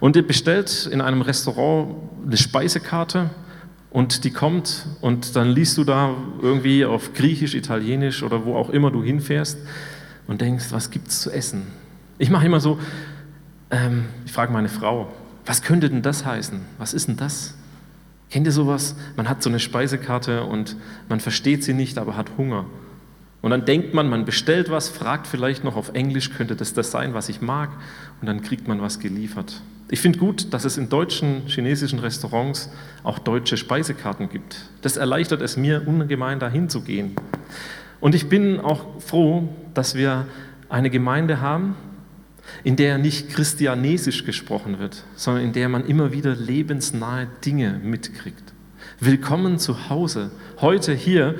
und 0.00 0.16
ihr 0.16 0.26
bestellt 0.26 0.88
in 0.90 1.00
einem 1.00 1.22
Restaurant 1.22 1.96
eine 2.26 2.36
Speisekarte 2.36 3.30
und 3.90 4.24
die 4.24 4.30
kommt 4.30 4.86
und 5.00 5.36
dann 5.36 5.50
liest 5.50 5.76
du 5.76 5.84
da 5.84 6.14
irgendwie 6.40 6.84
auf 6.84 7.12
Griechisch, 7.14 7.54
Italienisch 7.54 8.22
oder 8.22 8.44
wo 8.44 8.56
auch 8.56 8.70
immer 8.70 8.90
du 8.90 9.02
hinfährst 9.02 9.58
und 10.26 10.40
denkst, 10.40 10.66
was 10.70 10.90
gibt 10.90 11.08
es 11.08 11.20
zu 11.20 11.30
essen? 11.30 11.66
Ich 12.18 12.30
mache 12.30 12.46
immer 12.46 12.60
so, 12.60 12.78
ähm, 13.70 14.06
ich 14.24 14.32
frage 14.32 14.52
meine 14.52 14.68
Frau, 14.68 15.12
was 15.46 15.62
könnte 15.62 15.90
denn 15.90 16.02
das 16.02 16.24
heißen? 16.24 16.60
Was 16.78 16.94
ist 16.94 17.08
denn 17.08 17.16
das? 17.16 17.54
Kennt 18.30 18.46
ihr 18.46 18.52
sowas? 18.52 18.96
Man 19.16 19.28
hat 19.28 19.42
so 19.42 19.50
eine 19.50 19.58
Speisekarte 19.58 20.44
und 20.44 20.76
man 21.08 21.20
versteht 21.20 21.64
sie 21.64 21.74
nicht, 21.74 21.98
aber 21.98 22.16
hat 22.16 22.30
Hunger. 22.38 22.66
Und 23.42 23.50
dann 23.50 23.64
denkt 23.64 23.92
man, 23.92 24.08
man 24.08 24.24
bestellt 24.24 24.70
was, 24.70 24.88
fragt 24.88 25.26
vielleicht 25.26 25.64
noch 25.64 25.76
auf 25.76 25.94
Englisch, 25.94 26.30
könnte 26.30 26.54
das 26.54 26.74
das 26.74 26.92
sein, 26.92 27.12
was 27.12 27.28
ich 27.28 27.40
mag, 27.40 27.70
und 28.20 28.26
dann 28.28 28.40
kriegt 28.40 28.68
man 28.68 28.80
was 28.80 29.00
geliefert. 29.00 29.60
Ich 29.90 30.00
finde 30.00 30.18
gut, 30.18 30.54
dass 30.54 30.64
es 30.64 30.78
in 30.78 30.88
deutschen, 30.88 31.42
chinesischen 31.46 31.98
Restaurants 31.98 32.70
auch 33.02 33.18
deutsche 33.18 33.56
Speisekarten 33.56 34.30
gibt. 34.30 34.70
Das 34.80 34.96
erleichtert 34.96 35.42
es 35.42 35.56
mir 35.56 35.86
ungemein, 35.86 36.38
dahin 36.38 36.68
zu 36.68 36.82
gehen. 36.82 37.16
Und 38.00 38.14
ich 38.14 38.28
bin 38.28 38.60
auch 38.60 39.00
froh, 39.00 39.48
dass 39.74 39.94
wir 39.94 40.26
eine 40.68 40.88
Gemeinde 40.88 41.40
haben, 41.40 41.74
in 42.64 42.76
der 42.76 42.98
nicht 42.98 43.30
christianesisch 43.30 44.24
gesprochen 44.24 44.78
wird, 44.78 45.04
sondern 45.16 45.44
in 45.44 45.52
der 45.52 45.68
man 45.68 45.86
immer 45.86 46.12
wieder 46.12 46.34
lebensnahe 46.34 47.26
Dinge 47.44 47.80
mitkriegt. 47.82 48.52
Willkommen 49.00 49.58
zu 49.58 49.88
Hause, 49.90 50.30
heute 50.60 50.94
hier 50.94 51.36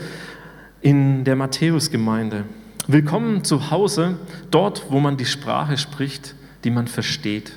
in 0.80 1.24
der 1.24 1.36
Matthäusgemeinde. 1.36 2.44
Willkommen 2.88 3.44
zu 3.44 3.70
Hause, 3.70 4.16
dort, 4.50 4.90
wo 4.90 4.98
man 4.98 5.16
die 5.16 5.26
Sprache 5.26 5.78
spricht, 5.78 6.34
die 6.64 6.70
man 6.70 6.88
versteht. 6.88 7.52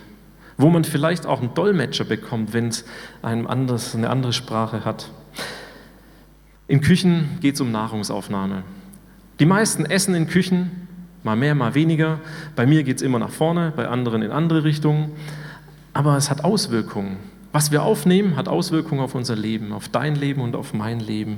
Wo 0.57 0.69
man 0.69 0.83
vielleicht 0.83 1.25
auch 1.25 1.41
einen 1.41 1.53
Dolmetscher 1.53 2.05
bekommt, 2.05 2.53
wenn 2.53 2.67
es 2.67 2.85
eine 3.21 3.50
andere 3.50 4.33
Sprache 4.33 4.85
hat. 4.85 5.12
In 6.67 6.81
Küchen 6.81 7.39
geht 7.41 7.55
es 7.55 7.62
um 7.62 7.71
Nahrungsaufnahme. 7.71 8.63
Die 9.39 9.45
meisten 9.45 9.85
essen 9.85 10.15
in 10.15 10.27
Küchen, 10.27 10.88
mal 11.25 11.36
mehr, 11.36 11.55
mal 11.55 11.74
weniger. 11.74 12.20
Bei 12.55 12.65
mir 12.65 12.84
geht 12.84 12.98
es 12.98 13.01
immer 13.01 13.20
nach 13.20 13.32
vorne, 13.32 13.74
bei 13.75 13.88
anderen 13.88 14.22
in 14.22 14.32
andere 14.32 14.63
Richtungen. 14.63 15.12
Aber 15.91 16.15
es 16.15 16.29
hat 16.29 16.44
Auswirkungen. 16.44 17.17
Was 17.51 17.72
wir 17.72 17.84
aufnehmen, 17.84 18.36
hat 18.36 18.48
Auswirkungen 18.48 19.01
auf 19.01 19.15
unser 19.15 19.36
Leben, 19.36 19.74
auf 19.74 19.89
dein 19.89 20.15
Leben 20.15 20.41
und 20.41 20.55
auf 20.55 20.74
mein 20.74 21.00
Leben. 21.00 21.38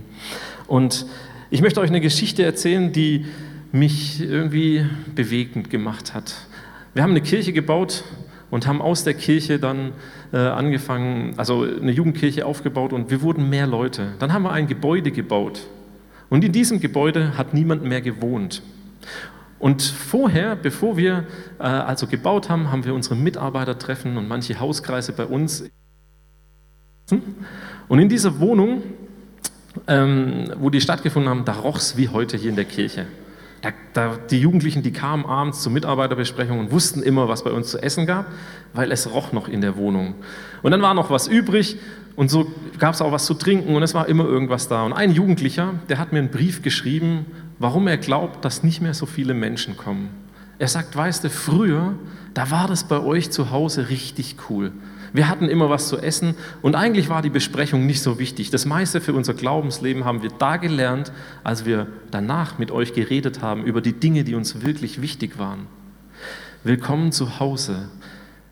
Und 0.67 1.05
ich 1.49 1.61
möchte 1.61 1.79
euch 1.79 1.89
eine 1.89 2.01
Geschichte 2.01 2.43
erzählen, 2.43 2.91
die 2.91 3.25
mich 3.71 4.21
irgendwie 4.21 4.85
bewegend 5.15 5.69
gemacht 5.69 6.13
hat. 6.13 6.35
Wir 6.93 7.03
haben 7.03 7.11
eine 7.11 7.21
Kirche 7.21 7.53
gebaut 7.53 8.03
und 8.49 8.67
haben 8.67 8.81
aus 8.81 9.03
der 9.03 9.13
Kirche 9.13 9.59
dann 9.59 9.93
äh, 10.33 10.37
angefangen, 10.37 11.33
also 11.37 11.63
eine 11.63 11.91
Jugendkirche 11.91 12.45
aufgebaut 12.45 12.93
und 12.93 13.09
wir 13.11 13.21
wurden 13.21 13.49
mehr 13.49 13.67
Leute. 13.67 14.13
Dann 14.19 14.33
haben 14.33 14.43
wir 14.43 14.51
ein 14.51 14.67
Gebäude 14.67 15.11
gebaut 15.11 15.61
und 16.29 16.43
in 16.43 16.51
diesem 16.51 16.79
Gebäude 16.79 17.37
hat 17.37 17.53
niemand 17.53 17.83
mehr 17.83 18.01
gewohnt. 18.01 18.61
Und 19.59 19.81
vorher, 19.81 20.55
bevor 20.55 20.97
wir 20.97 21.25
äh, 21.59 21.63
also 21.63 22.07
gebaut 22.07 22.49
haben, 22.49 22.71
haben 22.71 22.85
wir 22.85 22.93
unsere 22.93 23.15
Mitarbeitertreffen 23.15 24.17
und 24.17 24.27
manche 24.27 24.59
Hauskreise 24.59 25.13
bei 25.13 25.25
uns. 25.25 25.63
Und 27.87 27.99
in 27.99 28.09
dieser 28.09 28.39
Wohnung 28.39 28.83
ähm, 29.87 30.51
wo 30.57 30.69
die 30.69 30.81
stattgefunden 30.81 31.29
haben, 31.29 31.45
da 31.45 31.53
roch 31.53 31.77
es 31.77 31.97
wie 31.97 32.09
heute 32.09 32.37
hier 32.37 32.49
in 32.49 32.55
der 32.55 32.65
Kirche. 32.65 33.05
Da, 33.61 33.69
da, 33.93 34.17
die 34.29 34.39
Jugendlichen, 34.39 34.83
die 34.83 34.91
kamen 34.91 35.25
abends 35.25 35.63
zur 35.63 35.71
Mitarbeiterbesprechung 35.71 36.59
und 36.59 36.71
wussten 36.71 37.01
immer, 37.01 37.27
was 37.27 37.43
bei 37.43 37.51
uns 37.51 37.69
zu 37.69 37.81
essen 37.81 38.05
gab, 38.05 38.27
weil 38.73 38.91
es 38.91 39.11
roch 39.11 39.31
noch 39.33 39.47
in 39.47 39.61
der 39.61 39.77
Wohnung. 39.77 40.15
Und 40.61 40.71
dann 40.71 40.81
war 40.81 40.93
noch 40.93 41.09
was 41.09 41.27
übrig 41.27 41.77
und 42.15 42.29
so 42.29 42.51
gab 42.79 42.93
es 42.93 43.01
auch 43.01 43.11
was 43.11 43.25
zu 43.25 43.33
trinken 43.33 43.75
und 43.75 43.83
es 43.83 43.93
war 43.93 44.07
immer 44.07 44.25
irgendwas 44.25 44.67
da. 44.67 44.83
Und 44.83 44.93
ein 44.93 45.11
Jugendlicher, 45.11 45.73
der 45.89 45.97
hat 45.97 46.13
mir 46.13 46.19
einen 46.19 46.31
Brief 46.31 46.61
geschrieben, 46.61 47.25
warum 47.59 47.87
er 47.87 47.97
glaubt, 47.97 48.43
dass 48.45 48.63
nicht 48.63 48.81
mehr 48.81 48.93
so 48.93 49.05
viele 49.05 49.33
Menschen 49.33 49.77
kommen. 49.77 50.09
Er 50.59 50.67
sagt, 50.67 50.95
weißt 50.95 51.23
du, 51.23 51.29
früher, 51.29 51.93
da 52.33 52.49
war 52.51 52.67
das 52.67 52.87
bei 52.87 52.99
euch 52.99 53.29
zu 53.29 53.51
Hause 53.51 53.89
richtig 53.89 54.35
cool. 54.49 54.71
Wir 55.13 55.29
hatten 55.29 55.47
immer 55.47 55.69
was 55.69 55.87
zu 55.87 55.97
essen 55.97 56.35
und 56.61 56.75
eigentlich 56.75 57.09
war 57.09 57.21
die 57.21 57.29
Besprechung 57.29 57.85
nicht 57.85 58.01
so 58.01 58.19
wichtig. 58.19 58.49
Das 58.49 58.65
meiste 58.65 59.01
für 59.01 59.13
unser 59.13 59.33
Glaubensleben 59.33 60.05
haben 60.05 60.21
wir 60.21 60.31
da 60.37 60.57
gelernt, 60.57 61.11
als 61.43 61.65
wir 61.65 61.87
danach 62.11 62.57
mit 62.57 62.71
euch 62.71 62.93
geredet 62.93 63.41
haben 63.41 63.63
über 63.63 63.81
die 63.81 63.93
Dinge, 63.93 64.23
die 64.23 64.35
uns 64.35 64.61
wirklich 64.61 65.01
wichtig 65.01 65.39
waren. 65.39 65.67
Willkommen 66.63 67.11
zu 67.11 67.39
Hause. 67.39 67.89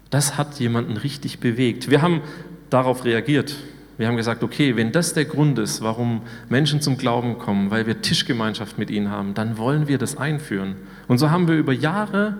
Das 0.09 0.37
hat 0.37 0.59
jemanden 0.59 0.97
richtig 0.97 1.39
bewegt. 1.39 1.89
Wir 1.89 2.01
haben 2.01 2.21
darauf 2.69 3.03
reagiert. 3.03 3.55
Wir 3.97 4.07
haben 4.07 4.17
gesagt, 4.17 4.43
okay, 4.43 4.75
wenn 4.75 4.91
das 4.91 5.13
der 5.13 5.25
Grund 5.25 5.57
ist, 5.57 5.81
warum 5.81 6.21
Menschen 6.49 6.81
zum 6.81 6.97
Glauben 6.97 7.37
kommen, 7.37 7.71
weil 7.71 7.87
wir 7.87 8.01
Tischgemeinschaft 8.01 8.77
mit 8.77 8.89
ihnen 8.89 9.09
haben, 9.09 9.33
dann 9.33 9.57
wollen 9.57 9.87
wir 9.87 9.97
das 9.97 10.17
einführen. 10.17 10.75
Und 11.07 11.17
so 11.17 11.31
haben 11.31 11.47
wir 11.47 11.55
über 11.55 11.71
Jahre 11.71 12.39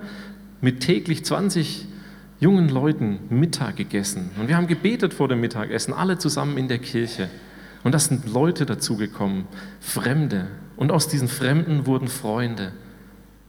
mit 0.59 0.81
täglich 0.81 1.23
20 1.23 1.85
jungen 2.39 2.69
Leuten 2.69 3.19
Mittag 3.29 3.77
gegessen. 3.77 4.31
Und 4.39 4.49
wir 4.49 4.57
haben 4.57 4.67
gebetet 4.67 5.13
vor 5.13 5.27
dem 5.29 5.39
Mittagessen, 5.39 5.93
alle 5.93 6.17
zusammen 6.17 6.57
in 6.57 6.67
der 6.67 6.79
Kirche. 6.79 7.29
Und 7.83 7.93
da 7.93 7.99
sind 7.99 8.31
Leute 8.31 8.65
dazugekommen, 8.65 9.45
Fremde. 9.79 10.47
Und 10.75 10.91
aus 10.91 11.07
diesen 11.07 11.29
Fremden 11.29 11.85
wurden 11.85 12.09
Freunde, 12.09 12.73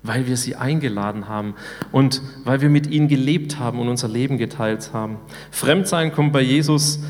weil 0.04 0.28
wir 0.28 0.36
sie 0.36 0.54
eingeladen 0.54 1.28
haben 1.28 1.54
und 1.90 2.22
weil 2.44 2.60
wir 2.60 2.68
mit 2.68 2.86
ihnen 2.86 3.08
gelebt 3.08 3.58
haben 3.58 3.80
und 3.80 3.88
unser 3.88 4.06
Leben 4.06 4.38
geteilt 4.38 4.90
haben. 4.92 5.16
Fremdsein 5.50 6.12
kommt 6.12 6.32
bei 6.32 6.42
Jesus 6.42 7.00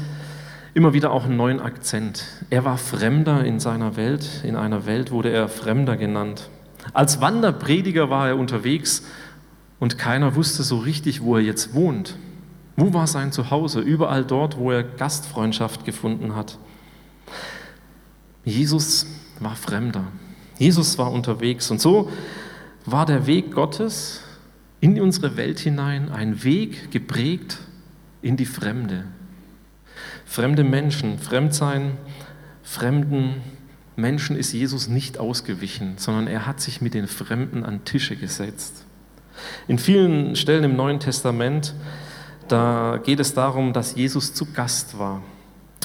immer 0.77 0.93
wieder 0.93 1.11
auch 1.11 1.25
einen 1.25 1.39
neuen 1.39 1.59
Akzent. 1.59 2.27
Er 2.51 2.67
war 2.67 2.77
Fremder 2.77 3.43
in 3.47 3.61
seiner 3.61 3.97
Welt, 3.97 4.43
in 4.45 4.57
einer 4.57 4.85
Welt 4.85 5.11
wurde 5.11 5.31
er 5.31 5.49
Fremder 5.49 5.97
genannt. 5.97 6.51
Als 6.93 7.23
Wanderprediger 7.23 8.11
war 8.11 8.29
er 8.29 8.37
unterwegs 8.37 9.03
und 9.81 9.97
keiner 9.97 10.35
wusste 10.35 10.63
so 10.63 10.77
richtig, 10.77 11.23
wo 11.23 11.37
er 11.37 11.41
jetzt 11.41 11.73
wohnt. 11.73 12.17
Wo 12.77 12.93
war 12.93 13.07
sein 13.07 13.33
Zuhause? 13.33 13.81
Überall 13.81 14.23
dort, 14.23 14.59
wo 14.59 14.71
er 14.71 14.83
Gastfreundschaft 14.83 15.87
gefunden 15.87 16.37
hat. 16.37 16.59
Jesus 18.45 19.07
war 19.41 19.57
Fremder. 19.57 20.05
Jesus 20.59 20.99
war 20.99 21.11
unterwegs. 21.11 21.71
Und 21.71 21.81
so 21.81 22.11
war 22.85 23.07
der 23.07 23.27
Weg 23.27 23.53
Gottes 23.53 24.21
in 24.81 25.01
unsere 25.01 25.39
Welt 25.39 25.59
hinein 25.59 26.11
ein 26.11 26.45
Weg 26.45 26.91
geprägt 26.91 27.57
in 28.21 28.37
die 28.37 28.45
Fremde. 28.45 29.07
Fremde 30.27 30.65
Menschen, 30.65 31.19
Fremdsein, 31.19 31.97
fremden 32.63 33.37
Menschen 33.95 34.37
ist 34.37 34.53
Jesus 34.53 34.89
nicht 34.89 35.19
ausgewichen, 35.19 35.95
sondern 35.97 36.27
er 36.27 36.47
hat 36.47 36.61
sich 36.61 36.83
mit 36.83 36.93
den 36.93 37.07
Fremden 37.07 37.65
an 37.65 37.85
Tische 37.85 38.17
gesetzt. 38.17 38.85
In 39.69 39.79
vielen 39.79 40.37
Stellen 40.37 40.65
im 40.65 40.77
Neuen 40.77 41.01
Testament, 41.01 41.75
da 42.49 43.01
geht 43.03 43.21
es 43.21 43.33
darum, 43.33 43.73
dass 43.73 43.95
Jesus 43.95 44.35
zu 44.35 44.53
Gast 44.53 44.99
war 44.99 45.23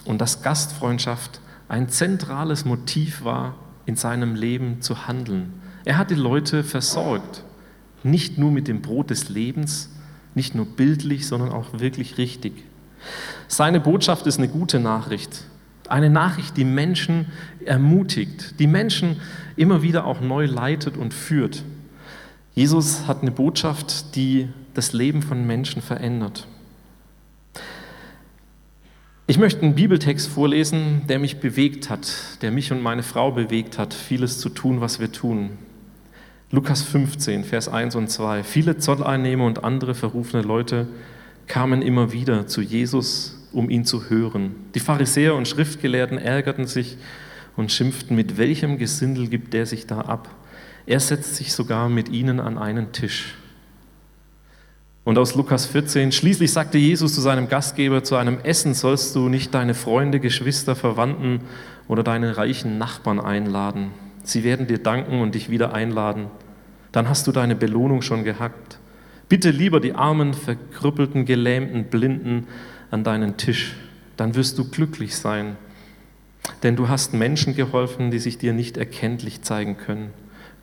und 0.06 0.20
dass 0.20 0.42
Gastfreundschaft 0.42 1.40
ein 1.70 1.88
zentrales 1.88 2.66
Motiv 2.66 3.24
war, 3.24 3.56
in 3.86 3.96
seinem 3.96 4.36
Leben 4.36 4.82
zu 4.82 5.08
handeln. 5.08 5.54
Er 5.86 5.98
hat 5.98 6.12
die 6.12 6.16
Leute 6.16 6.64
versorgt, 6.64 7.44
nicht 8.04 8.38
nur 8.38 8.52
mit 8.52 8.68
dem 8.68 8.82
Brot 8.82 9.12
des 9.12 9.30
Lebens, 9.30 9.90
nicht 10.34 10.56
nur 10.56 10.66
bildlich, 10.66 11.28
sondern 11.28 11.52
auch 11.52 11.80
wirklich 11.80 12.18
richtig. 12.18 12.64
Seine 13.48 13.80
Botschaft 13.80 14.28
ist 14.28 14.38
eine 14.38 14.48
gute 14.48 14.80
Nachricht, 14.80 15.44
eine 15.90 16.10
Nachricht, 16.10 16.58
die 16.58 16.64
Menschen 16.64 17.28
ermutigt, 17.66 18.60
die 18.60 18.68
Menschen 18.68 19.20
immer 19.56 19.82
wieder 19.82 20.06
auch 20.06 20.22
neu 20.22 20.46
leitet 20.46 20.98
und 20.98 21.14
führt. 21.14 21.64
Jesus 22.54 23.08
hat 23.08 23.22
eine 23.22 23.32
Botschaft, 23.32 24.16
die 24.16 24.50
das 24.74 24.94
Leben 24.94 25.22
von 25.22 25.46
Menschen 25.46 25.82
verändert. 25.82 26.48
Ich 29.28 29.38
möchte 29.38 29.62
einen 29.62 29.76
Bibeltext 29.76 30.28
vorlesen, 30.28 31.04
der 31.08 31.20
mich 31.20 31.40
bewegt 31.40 31.90
hat, 31.90 32.42
der 32.42 32.52
mich 32.52 32.72
und 32.72 32.82
meine 32.82 33.04
Frau 33.04 33.32
bewegt 33.32 33.78
hat, 33.78 33.94
vieles 33.94 34.40
zu 34.40 34.50
tun, 34.50 34.82
was 34.82 35.00
wir 35.00 35.12
tun. 35.12 35.52
Lukas 36.50 36.82
15, 36.82 37.46
Vers 37.46 37.70
1 37.70 37.96
und 37.96 38.10
2. 38.10 38.44
Viele 38.44 38.78
Zolleinnehmer 38.78 39.46
und 39.46 39.64
andere 39.64 39.96
verrufene 39.96 40.44
Leute 40.44 40.88
kamen 41.48 41.82
immer 41.82 42.12
wieder 42.12 42.48
zu 42.48 42.62
Jesus, 42.62 43.38
um 43.52 43.70
ihn 43.70 43.86
zu 43.86 44.10
hören. 44.10 44.56
Die 44.76 44.80
Pharisäer 44.80 45.36
und 45.36 45.48
Schriftgelehrten 45.48 46.18
ärgerten 46.18 46.68
sich 46.68 46.98
und 47.56 47.72
schimpften, 47.72 48.16
mit 48.16 48.38
welchem 48.38 48.78
Gesindel 48.78 49.28
gibt 49.28 49.54
der 49.54 49.66
sich 49.66 49.88
da 49.88 50.02
ab? 50.02 50.30
Er 50.86 51.00
setzt 51.00 51.36
sich 51.36 51.54
sogar 51.54 51.90
mit 51.90 52.10
ihnen 52.10 52.40
an 52.40 52.58
einen 52.58 52.92
Tisch. 52.92 53.36
Und 55.04 55.18
aus 55.18 55.36
Lukas 55.36 55.66
14, 55.66 56.12
schließlich 56.12 56.52
sagte 56.52 56.78
Jesus 56.78 57.16
zu 57.16 57.22
seinem 57.22 57.50
Gastgeber, 57.50 58.04
zu 58.04 58.16
einem 58.16 58.40
Essen 58.44 58.74
sollst 58.74 59.16
du 59.16 59.30
nicht 59.30 59.54
deine 59.54 59.74
Freunde, 59.74 60.20
Geschwister, 60.20 60.76
Verwandten 60.76 61.42
oder 61.88 62.04
deine 62.04 62.38
reichen 62.38 62.78
Nachbarn 62.78 63.20
einladen. 63.20 63.92
Sie 64.24 64.44
werden 64.44 64.68
dir 64.68 64.78
danken 64.78 65.22
und 65.22 65.34
dich 65.34 65.50
wieder 65.50 65.74
einladen. 65.74 66.28
Dann 66.92 67.10
hast 67.10 67.26
du 67.26 67.32
deine 67.32 67.56
Belohnung 67.56 68.04
schon 68.04 68.24
gehackt. 68.24 68.78
Bitte 69.32 69.50
lieber 69.50 69.80
die 69.80 69.94
armen, 69.94 70.34
verkrüppelten, 70.34 71.24
gelähmten, 71.24 71.86
blinden 71.86 72.48
an 72.90 73.06
deinen 73.06 73.38
Tisch. 73.38 73.78
Dann 74.18 74.36
wirst 74.36 74.58
du 74.58 74.70
glücklich 74.70 75.16
sein. 75.16 75.56
Denn 76.64 76.76
du 76.76 76.90
hast 76.90 77.14
Menschen 77.14 77.56
geholfen, 77.56 78.12
die 78.12 78.20
sich 78.20 78.40
dir 78.40 78.52
nicht 78.52 78.76
erkenntlich 78.76 79.42
zeigen 79.42 79.78
können. 79.78 80.10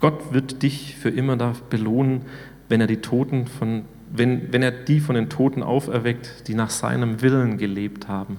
Gott 0.01 0.35
wird 0.35 0.63
dich 0.63 0.97
für 1.01 1.09
immer 1.09 1.39
da 1.39 1.55
belohnen, 1.71 2.27
wenn 2.69 2.83
er 2.83 2.87
die 2.87 2.99
Toten 2.99 3.47
von, 3.47 3.87
wenn, 4.13 4.53
wenn 4.53 4.63
er 4.63 4.73
die 4.73 5.01
von 5.01 5.15
den 5.15 5.31
Toten 5.31 5.63
auferweckt, 5.63 6.47
die 6.47 6.55
nach 6.55 6.69
seinem 6.69 7.23
Willen 7.23 7.57
gelebt 7.57 8.07
haben. 8.07 8.39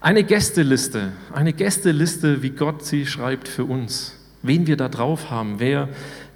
Eine 0.00 0.22
Gästeliste, 0.22 1.10
eine 1.32 1.52
Gästeliste, 1.52 2.44
wie 2.44 2.50
Gott 2.50 2.84
sie 2.84 3.06
schreibt 3.06 3.48
für 3.48 3.64
uns. 3.64 4.20
Wen 4.42 4.68
wir 4.68 4.76
da 4.76 4.88
drauf 4.88 5.30
haben, 5.30 5.58
wer 5.58 5.88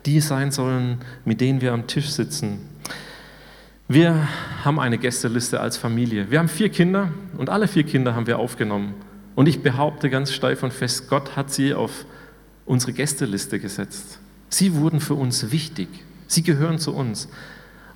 die 0.06 0.20
sein 0.20 0.50
sollen, 0.50 0.98
mit 1.24 1.40
denen 1.40 1.60
wir 1.60 1.72
am 1.72 1.86
Tisch 1.86 2.10
sitzen. 2.10 2.58
Wir 3.88 4.28
haben 4.64 4.78
eine 4.78 4.98
Gästeliste 4.98 5.60
als 5.60 5.78
Familie. 5.78 6.30
Wir 6.30 6.38
haben 6.38 6.48
vier 6.48 6.68
Kinder 6.68 7.10
und 7.38 7.48
alle 7.48 7.68
vier 7.68 7.84
Kinder 7.84 8.14
haben 8.14 8.26
wir 8.26 8.38
aufgenommen. 8.38 8.94
Und 9.34 9.48
ich 9.48 9.62
behaupte 9.62 10.10
ganz 10.10 10.32
steif 10.32 10.62
und 10.62 10.72
fest, 10.72 11.08
Gott 11.08 11.36
hat 11.36 11.50
sie 11.50 11.72
auf 11.72 12.04
unsere 12.66 12.92
Gästeliste 12.92 13.58
gesetzt. 13.58 14.18
Sie 14.50 14.74
wurden 14.74 15.00
für 15.00 15.14
uns 15.14 15.52
wichtig. 15.52 15.88
Sie 16.26 16.42
gehören 16.42 16.78
zu 16.78 16.94
uns. 16.94 17.28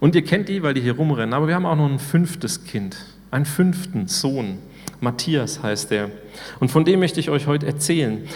Und 0.00 0.14
ihr 0.14 0.24
kennt 0.24 0.48
die, 0.48 0.62
weil 0.62 0.74
die 0.74 0.80
hier 0.80 0.96
rumrennen. 0.96 1.34
Aber 1.34 1.46
wir 1.46 1.54
haben 1.54 1.66
auch 1.66 1.76
noch 1.76 1.88
ein 1.88 1.98
fünftes 1.98 2.64
Kind, 2.64 2.96
einen 3.30 3.44
fünften 3.44 4.08
Sohn. 4.08 4.58
Matthias 5.00 5.62
heißt 5.62 5.92
er. 5.92 6.10
Und 6.58 6.70
von 6.70 6.84
dem 6.84 7.00
möchte 7.00 7.20
ich 7.20 7.28
euch 7.28 7.46
heute 7.46 7.66
erzählen. 7.66 8.26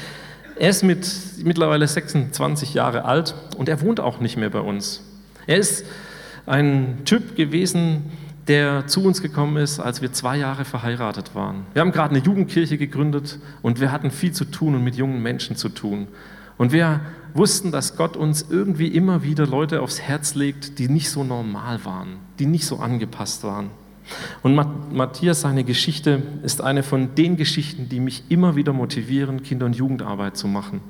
Er 0.58 0.70
ist 0.70 0.82
mit 0.82 1.06
mittlerweile 1.44 1.86
26 1.86 2.74
Jahre 2.74 3.04
alt 3.04 3.34
und 3.56 3.68
er 3.68 3.80
wohnt 3.82 4.00
auch 4.00 4.20
nicht 4.20 4.36
mehr 4.36 4.50
bei 4.50 4.60
uns. 4.60 5.02
Er 5.46 5.58
ist 5.58 5.84
ein 6.46 7.02
Typ 7.04 7.36
gewesen, 7.36 8.10
der 8.48 8.86
zu 8.86 9.02
uns 9.02 9.20
gekommen 9.20 9.56
ist, 9.56 9.80
als 9.80 10.02
wir 10.02 10.12
zwei 10.12 10.38
Jahre 10.38 10.64
verheiratet 10.64 11.34
waren. 11.34 11.66
Wir 11.74 11.80
haben 11.82 11.92
gerade 11.92 12.14
eine 12.14 12.24
Jugendkirche 12.24 12.78
gegründet 12.78 13.38
und 13.60 13.80
wir 13.80 13.92
hatten 13.92 14.10
viel 14.10 14.32
zu 14.32 14.44
tun 14.44 14.74
und 14.74 14.84
mit 14.84 14.94
jungen 14.94 15.22
Menschen 15.22 15.56
zu 15.56 15.68
tun. 15.68 16.06
Und 16.56 16.72
wir 16.72 17.00
wussten, 17.34 17.70
dass 17.70 17.96
Gott 17.96 18.16
uns 18.16 18.46
irgendwie 18.48 18.88
immer 18.88 19.22
wieder 19.22 19.46
Leute 19.46 19.82
aufs 19.82 20.00
Herz 20.00 20.34
legt, 20.34 20.78
die 20.78 20.88
nicht 20.88 21.10
so 21.10 21.22
normal 21.22 21.84
waren, 21.84 22.16
die 22.38 22.46
nicht 22.46 22.64
so 22.64 22.78
angepasst 22.78 23.44
waren. 23.44 23.70
Und 24.42 24.54
Matthias, 24.92 25.40
seine 25.40 25.64
Geschichte 25.64 26.22
ist 26.42 26.60
eine 26.60 26.82
von 26.82 27.14
den 27.14 27.36
Geschichten, 27.36 27.88
die 27.88 28.00
mich 28.00 28.24
immer 28.28 28.56
wieder 28.56 28.72
motivieren, 28.72 29.42
Kinder- 29.42 29.66
und 29.66 29.76
Jugendarbeit 29.76 30.36
zu 30.36 30.46
machen. 30.46 30.80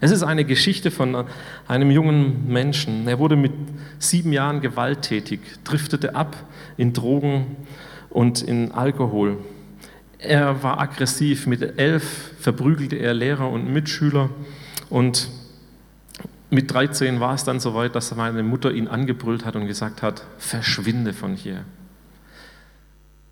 Es 0.00 0.10
ist 0.10 0.22
eine 0.22 0.44
Geschichte 0.44 0.90
von 0.90 1.24
einem 1.66 1.90
jungen 1.90 2.46
Menschen. 2.48 3.08
Er 3.08 3.18
wurde 3.18 3.36
mit 3.36 3.52
sieben 3.98 4.32
Jahren 4.32 4.60
gewalttätig, 4.60 5.40
driftete 5.64 6.14
ab 6.14 6.36
in 6.76 6.92
Drogen 6.92 7.56
und 8.10 8.42
in 8.42 8.72
Alkohol. 8.72 9.38
Er 10.18 10.62
war 10.62 10.80
aggressiv. 10.80 11.46
Mit 11.46 11.78
elf 11.78 12.32
verprügelte 12.38 12.96
er 12.96 13.14
Lehrer 13.14 13.50
und 13.50 13.72
Mitschüler. 13.72 14.30
Und 14.90 15.28
mit 16.50 16.72
13 16.72 17.20
war 17.20 17.34
es 17.34 17.44
dann 17.44 17.60
soweit, 17.60 17.94
dass 17.94 18.14
meine 18.14 18.42
Mutter 18.42 18.72
ihn 18.72 18.88
angebrüllt 18.88 19.44
hat 19.44 19.56
und 19.56 19.66
gesagt 19.66 20.02
hat, 20.02 20.24
verschwinde 20.38 21.12
von 21.12 21.34
hier. 21.34 21.64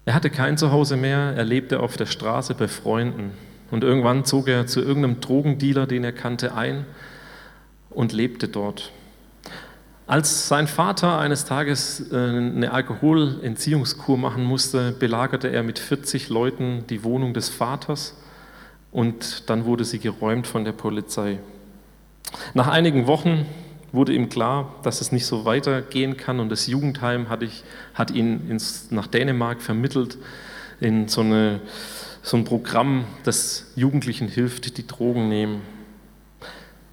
Er 0.08 0.14
hatte 0.14 0.30
kein 0.30 0.56
Zuhause 0.56 0.96
mehr, 0.96 1.34
er 1.36 1.44
lebte 1.44 1.80
auf 1.80 1.98
der 1.98 2.06
Straße 2.06 2.54
bei 2.54 2.66
Freunden. 2.66 3.32
Und 3.70 3.84
irgendwann 3.84 4.24
zog 4.24 4.48
er 4.48 4.66
zu 4.66 4.80
irgendeinem 4.80 5.20
Drogendealer, 5.20 5.86
den 5.86 6.02
er 6.02 6.12
kannte, 6.12 6.54
ein 6.54 6.86
und 7.90 8.14
lebte 8.14 8.48
dort. 8.48 8.90
Als 10.06 10.48
sein 10.48 10.66
Vater 10.66 11.18
eines 11.18 11.44
Tages 11.44 12.10
äh, 12.10 12.16
eine 12.16 12.72
Alkoholentziehungskur 12.72 14.16
machen 14.16 14.44
musste, 14.44 14.92
belagerte 14.92 15.48
er 15.48 15.62
mit 15.62 15.78
40 15.78 16.30
Leuten 16.30 16.84
die 16.88 17.04
Wohnung 17.04 17.34
des 17.34 17.50
Vaters 17.50 18.16
und 18.90 19.50
dann 19.50 19.66
wurde 19.66 19.84
sie 19.84 19.98
geräumt 19.98 20.46
von 20.46 20.64
der 20.64 20.72
Polizei. 20.72 21.38
Nach 22.54 22.68
einigen 22.68 23.06
Wochen 23.06 23.44
wurde 23.92 24.12
ihm 24.12 24.28
klar, 24.28 24.74
dass 24.82 25.00
es 25.00 25.12
nicht 25.12 25.26
so 25.26 25.44
weitergehen 25.44 26.16
kann 26.16 26.40
und 26.40 26.50
das 26.50 26.66
Jugendheim 26.66 27.28
hat, 27.28 27.42
ich, 27.42 27.64
hat 27.94 28.10
ihn 28.10 28.50
ins, 28.50 28.90
nach 28.90 29.06
Dänemark 29.06 29.62
vermittelt 29.62 30.18
in 30.80 31.08
so, 31.08 31.22
eine, 31.22 31.60
so 32.22 32.36
ein 32.36 32.44
Programm, 32.44 33.04
das 33.24 33.72
Jugendlichen 33.76 34.28
hilft, 34.28 34.76
die 34.76 34.86
Drogen 34.86 35.28
nehmen. 35.28 35.62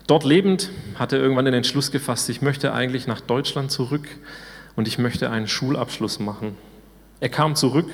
Dort 0.08 0.23
lebend 0.23 0.69
hat 0.95 1.13
er 1.13 1.19
irgendwann 1.19 1.45
den 1.45 1.53
Entschluss 1.53 1.91
gefasst, 1.91 2.29
ich 2.29 2.41
möchte 2.41 2.73
eigentlich 2.73 3.08
nach 3.08 3.21
Deutschland 3.21 3.71
zurück 3.71 4.08
und 4.75 4.88
ich 4.88 4.97
möchte 4.97 5.29
einen 5.29 5.47
Schulabschluss 5.47 6.19
machen. 6.19 6.55
Er 7.19 7.29
kam 7.29 7.55
zurück 7.55 7.88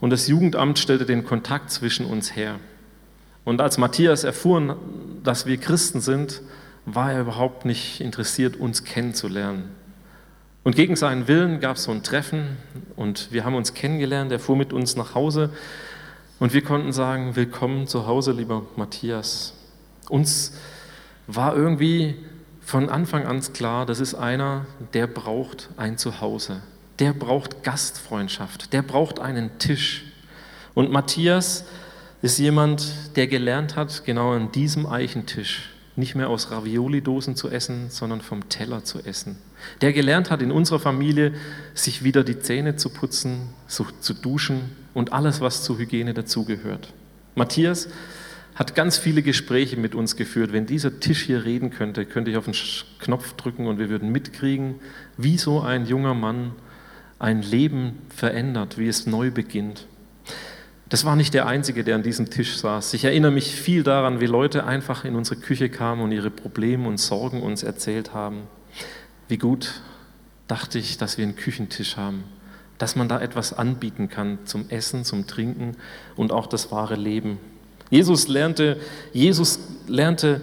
und 0.00 0.10
das 0.10 0.26
Jugendamt 0.26 0.78
stellte 0.78 1.06
den 1.06 1.24
Kontakt 1.24 1.70
zwischen 1.70 2.06
uns 2.06 2.34
her. 2.34 2.58
Und 3.44 3.60
als 3.60 3.78
Matthias 3.78 4.24
erfuhr, 4.24 4.76
dass 5.22 5.46
wir 5.46 5.56
Christen 5.56 6.00
sind, 6.00 6.42
war 6.84 7.12
er 7.12 7.20
überhaupt 7.20 7.64
nicht 7.64 8.00
interessiert, 8.00 8.56
uns 8.56 8.84
kennenzulernen. 8.84 9.70
Und 10.64 10.76
gegen 10.76 10.94
seinen 10.94 11.26
Willen 11.26 11.60
gab 11.60 11.76
es 11.76 11.84
so 11.84 11.90
ein 11.90 12.02
Treffen 12.02 12.56
und 12.94 13.32
wir 13.32 13.44
haben 13.44 13.54
uns 13.54 13.74
kennengelernt. 13.74 14.30
Er 14.30 14.38
fuhr 14.38 14.56
mit 14.56 14.72
uns 14.72 14.96
nach 14.96 15.14
Hause 15.14 15.50
und 16.38 16.52
wir 16.52 16.62
konnten 16.62 16.92
sagen, 16.92 17.34
willkommen 17.34 17.86
zu 17.86 18.06
Hause, 18.06 18.32
lieber 18.32 18.64
Matthias. 18.76 19.54
Uns 20.08 20.54
war 21.26 21.56
irgendwie 21.56 22.14
von 22.60 22.88
Anfang 22.88 23.26
an 23.26 23.40
klar, 23.52 23.86
das 23.86 23.98
ist 23.98 24.14
einer, 24.14 24.66
der 24.94 25.08
braucht 25.08 25.70
ein 25.76 25.98
Zuhause. 25.98 26.62
Der 27.00 27.12
braucht 27.12 27.64
Gastfreundschaft. 27.64 28.72
Der 28.72 28.82
braucht 28.82 29.18
einen 29.18 29.58
Tisch. 29.58 30.04
Und 30.74 30.92
Matthias 30.92 31.64
ist 32.22 32.38
jemand, 32.38 33.16
der 33.16 33.26
gelernt 33.26 33.74
hat, 33.74 34.04
genau 34.04 34.32
an 34.32 34.52
diesem 34.52 34.86
Eichentisch 34.86 35.71
nicht 35.96 36.14
mehr 36.14 36.30
aus 36.30 36.50
Ravioli-Dosen 36.50 37.36
zu 37.36 37.50
essen, 37.50 37.90
sondern 37.90 38.20
vom 38.20 38.48
Teller 38.48 38.84
zu 38.84 39.00
essen. 39.00 39.36
Der 39.80 39.92
gelernt 39.92 40.30
hat, 40.30 40.40
in 40.42 40.50
unserer 40.50 40.80
Familie 40.80 41.34
sich 41.74 42.02
wieder 42.02 42.24
die 42.24 42.38
Zähne 42.38 42.76
zu 42.76 42.88
putzen, 42.88 43.50
zu 43.66 44.14
duschen 44.14 44.76
und 44.94 45.12
alles, 45.12 45.40
was 45.40 45.62
zur 45.62 45.78
Hygiene 45.78 46.14
dazugehört. 46.14 46.92
Matthias 47.34 47.88
hat 48.54 48.74
ganz 48.74 48.98
viele 48.98 49.22
Gespräche 49.22 49.76
mit 49.76 49.94
uns 49.94 50.16
geführt. 50.16 50.52
Wenn 50.52 50.66
dieser 50.66 51.00
Tisch 51.00 51.22
hier 51.22 51.44
reden 51.44 51.70
könnte, 51.70 52.04
könnte 52.04 52.30
ich 52.30 52.36
auf 52.36 52.44
den 52.44 52.54
Knopf 52.98 53.34
drücken 53.34 53.66
und 53.66 53.78
wir 53.78 53.88
würden 53.88 54.12
mitkriegen, 54.12 54.76
wie 55.16 55.38
so 55.38 55.60
ein 55.60 55.86
junger 55.86 56.14
Mann 56.14 56.52
ein 57.18 57.42
Leben 57.42 57.98
verändert, 58.14 58.78
wie 58.78 58.88
es 58.88 59.06
neu 59.06 59.30
beginnt. 59.30 59.86
Das 60.92 61.06
war 61.06 61.16
nicht 61.16 61.32
der 61.32 61.46
Einzige, 61.46 61.84
der 61.84 61.94
an 61.94 62.02
diesem 62.02 62.28
Tisch 62.28 62.58
saß. 62.58 62.92
Ich 62.92 63.06
erinnere 63.06 63.30
mich 63.30 63.56
viel 63.56 63.82
daran, 63.82 64.20
wie 64.20 64.26
Leute 64.26 64.64
einfach 64.66 65.06
in 65.06 65.16
unsere 65.16 65.40
Küche 65.40 65.70
kamen 65.70 66.02
und 66.02 66.12
ihre 66.12 66.28
Probleme 66.28 66.86
und 66.86 66.98
Sorgen 66.98 67.40
uns 67.42 67.62
erzählt 67.62 68.12
haben. 68.12 68.42
Wie 69.26 69.38
gut 69.38 69.80
dachte 70.48 70.78
ich, 70.78 70.98
dass 70.98 71.16
wir 71.16 71.24
einen 71.24 71.34
Küchentisch 71.34 71.96
haben, 71.96 72.24
dass 72.76 72.94
man 72.94 73.08
da 73.08 73.22
etwas 73.22 73.54
anbieten 73.54 74.10
kann 74.10 74.40
zum 74.44 74.68
Essen, 74.68 75.06
zum 75.06 75.26
Trinken 75.26 75.78
und 76.14 76.30
auch 76.30 76.46
das 76.46 76.70
wahre 76.70 76.96
Leben. 76.96 77.38
Jesus 77.88 78.28
lernte, 78.28 78.76
Jesus 79.14 79.60
lernte, 79.86 80.42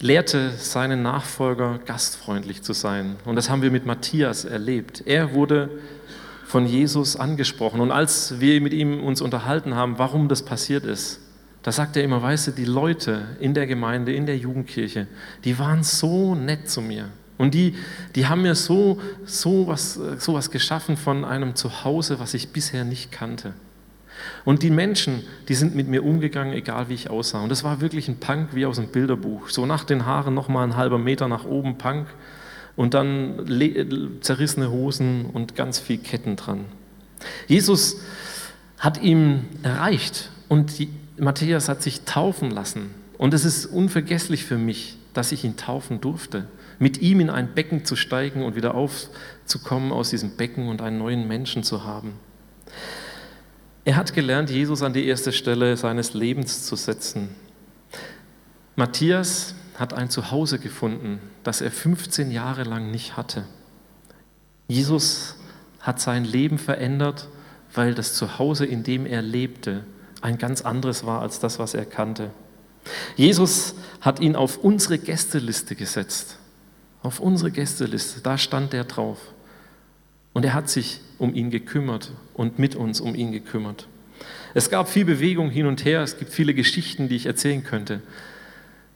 lehrte 0.00 0.52
seinen 0.52 1.02
Nachfolger 1.02 1.80
gastfreundlich 1.84 2.62
zu 2.62 2.72
sein. 2.72 3.16
Und 3.26 3.36
das 3.36 3.50
haben 3.50 3.60
wir 3.60 3.70
mit 3.70 3.84
Matthias 3.84 4.46
erlebt. 4.46 5.02
Er 5.04 5.34
wurde 5.34 5.68
von 6.46 6.64
Jesus 6.64 7.16
angesprochen. 7.16 7.80
Und 7.80 7.90
als 7.90 8.40
wir 8.40 8.60
mit 8.60 8.72
ihm 8.72 9.02
uns 9.02 9.20
unterhalten 9.20 9.74
haben, 9.74 9.98
warum 9.98 10.28
das 10.28 10.44
passiert 10.44 10.84
ist, 10.84 11.20
da 11.62 11.72
sagt 11.72 11.96
er 11.96 12.04
immer, 12.04 12.22
weißt 12.22 12.46
du, 12.46 12.50
die 12.52 12.64
Leute 12.64 13.22
in 13.40 13.52
der 13.52 13.66
Gemeinde, 13.66 14.14
in 14.14 14.26
der 14.26 14.38
Jugendkirche, 14.38 15.08
die 15.44 15.58
waren 15.58 15.82
so 15.82 16.36
nett 16.36 16.70
zu 16.70 16.80
mir. 16.80 17.08
Und 17.36 17.52
die, 17.54 17.74
die 18.14 18.28
haben 18.28 18.42
mir 18.42 18.54
so, 18.54 19.00
so, 19.24 19.66
was, 19.66 19.94
so 19.94 20.34
was 20.34 20.52
geschaffen 20.52 20.96
von 20.96 21.24
einem 21.24 21.56
Zuhause, 21.56 22.20
was 22.20 22.32
ich 22.32 22.50
bisher 22.50 22.84
nicht 22.84 23.10
kannte. 23.10 23.52
Und 24.44 24.62
die 24.62 24.70
Menschen, 24.70 25.24
die 25.48 25.54
sind 25.54 25.74
mit 25.74 25.88
mir 25.88 26.04
umgegangen, 26.04 26.54
egal 26.54 26.88
wie 26.88 26.94
ich 26.94 27.10
aussah. 27.10 27.42
Und 27.42 27.48
das 27.48 27.64
war 27.64 27.80
wirklich 27.80 28.08
ein 28.08 28.20
Punk 28.20 28.50
wie 28.52 28.64
aus 28.64 28.78
einem 28.78 28.88
Bilderbuch. 28.88 29.48
So 29.48 29.66
nach 29.66 29.82
den 29.82 30.06
Haaren 30.06 30.32
nochmal 30.32 30.64
ein 30.64 30.76
halber 30.76 30.98
Meter 30.98 31.26
nach 31.26 31.44
oben 31.44 31.76
Punk 31.76 32.06
und 32.76 32.94
dann 32.94 34.20
zerrissene 34.20 34.70
Hosen 34.70 35.26
und 35.26 35.56
ganz 35.56 35.78
viel 35.78 35.98
Ketten 35.98 36.36
dran. 36.36 36.66
Jesus 37.48 38.00
hat 38.78 39.02
ihm 39.02 39.46
erreicht 39.62 40.30
und 40.48 40.78
die, 40.78 40.90
Matthias 41.18 41.68
hat 41.68 41.82
sich 41.82 42.02
taufen 42.02 42.50
lassen. 42.50 42.90
Und 43.18 43.32
es 43.32 43.44
ist 43.46 43.66
unvergesslich 43.66 44.44
für 44.44 44.58
mich, 44.58 44.98
dass 45.14 45.32
ich 45.32 45.44
ihn 45.44 45.56
taufen 45.56 46.00
durfte. 46.02 46.46
Mit 46.78 47.00
ihm 47.00 47.20
in 47.20 47.30
ein 47.30 47.54
Becken 47.54 47.86
zu 47.86 47.96
steigen 47.96 48.44
und 48.44 48.54
wieder 48.54 48.74
aufzukommen 48.74 49.92
aus 49.92 50.10
diesem 50.10 50.36
Becken 50.36 50.68
und 50.68 50.82
einen 50.82 50.98
neuen 50.98 51.26
Menschen 51.26 51.62
zu 51.62 51.84
haben. 51.84 52.12
Er 53.86 53.96
hat 53.96 54.12
gelernt, 54.12 54.50
Jesus 54.50 54.82
an 54.82 54.92
die 54.92 55.06
erste 55.06 55.32
Stelle 55.32 55.76
seines 55.76 56.12
Lebens 56.12 56.66
zu 56.66 56.76
setzen. 56.76 57.30
Matthias 58.74 59.54
hat 59.78 59.94
ein 59.94 60.10
Zuhause 60.10 60.58
gefunden, 60.58 61.20
das 61.42 61.60
er 61.60 61.70
15 61.70 62.30
Jahre 62.30 62.64
lang 62.64 62.90
nicht 62.90 63.16
hatte. 63.16 63.44
Jesus 64.68 65.36
hat 65.80 66.00
sein 66.00 66.24
Leben 66.24 66.58
verändert, 66.58 67.28
weil 67.74 67.94
das 67.94 68.14
Zuhause, 68.14 68.66
in 68.66 68.82
dem 68.82 69.06
er 69.06 69.22
lebte, 69.22 69.84
ein 70.20 70.38
ganz 70.38 70.62
anderes 70.62 71.04
war 71.04 71.20
als 71.20 71.38
das, 71.38 71.58
was 71.58 71.74
er 71.74 71.84
kannte. 71.84 72.30
Jesus 73.16 73.74
hat 74.00 74.20
ihn 74.20 74.36
auf 74.36 74.58
unsere 74.58 74.98
Gästeliste 74.98 75.74
gesetzt. 75.76 76.38
Auf 77.02 77.20
unsere 77.20 77.50
Gästeliste, 77.50 78.20
da 78.20 78.38
stand 78.38 78.74
er 78.74 78.84
drauf. 78.84 79.18
Und 80.32 80.44
er 80.44 80.54
hat 80.54 80.68
sich 80.68 81.00
um 81.18 81.34
ihn 81.34 81.50
gekümmert 81.50 82.12
und 82.34 82.58
mit 82.58 82.74
uns 82.74 83.00
um 83.00 83.14
ihn 83.14 83.32
gekümmert. 83.32 83.88
Es 84.54 84.70
gab 84.70 84.88
viel 84.88 85.04
Bewegung 85.04 85.50
hin 85.50 85.66
und 85.66 85.84
her, 85.84 86.02
es 86.02 86.18
gibt 86.18 86.32
viele 86.32 86.54
Geschichten, 86.54 87.08
die 87.08 87.16
ich 87.16 87.26
erzählen 87.26 87.62
könnte. 87.62 88.00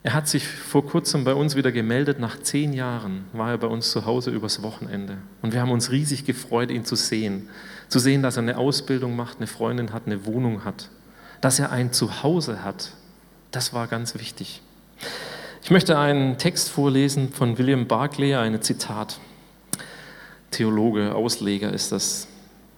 Er 0.02 0.14
hat 0.14 0.28
sich 0.28 0.46
vor 0.46 0.86
kurzem 0.86 1.24
bei 1.24 1.34
uns 1.34 1.56
wieder 1.56 1.72
gemeldet. 1.72 2.18
Nach 2.18 2.40
zehn 2.40 2.72
Jahren 2.72 3.26
war 3.32 3.50
er 3.50 3.58
bei 3.58 3.66
uns 3.66 3.90
zu 3.90 4.06
Hause 4.06 4.30
übers 4.30 4.62
Wochenende. 4.62 5.18
Und 5.42 5.52
wir 5.52 5.60
haben 5.60 5.70
uns 5.70 5.90
riesig 5.90 6.24
gefreut, 6.24 6.70
ihn 6.70 6.86
zu 6.86 6.96
sehen. 6.96 7.50
Zu 7.88 7.98
sehen, 7.98 8.22
dass 8.22 8.36
er 8.36 8.44
eine 8.44 8.56
Ausbildung 8.56 9.14
macht, 9.14 9.38
eine 9.38 9.46
Freundin 9.46 9.92
hat, 9.92 10.04
eine 10.06 10.24
Wohnung 10.24 10.64
hat. 10.64 10.88
Dass 11.42 11.58
er 11.58 11.70
ein 11.70 11.92
Zuhause 11.92 12.64
hat. 12.64 12.92
Das 13.50 13.74
war 13.74 13.88
ganz 13.88 14.14
wichtig. 14.14 14.62
Ich 15.62 15.70
möchte 15.70 15.98
einen 15.98 16.38
Text 16.38 16.70
vorlesen 16.70 17.30
von 17.30 17.58
William 17.58 17.86
Barclay, 17.86 18.34
ein 18.36 18.62
Zitat. 18.62 19.20
Theologe, 20.50 21.14
Ausleger 21.14 21.72
ist 21.72 21.92
das. 21.92 22.26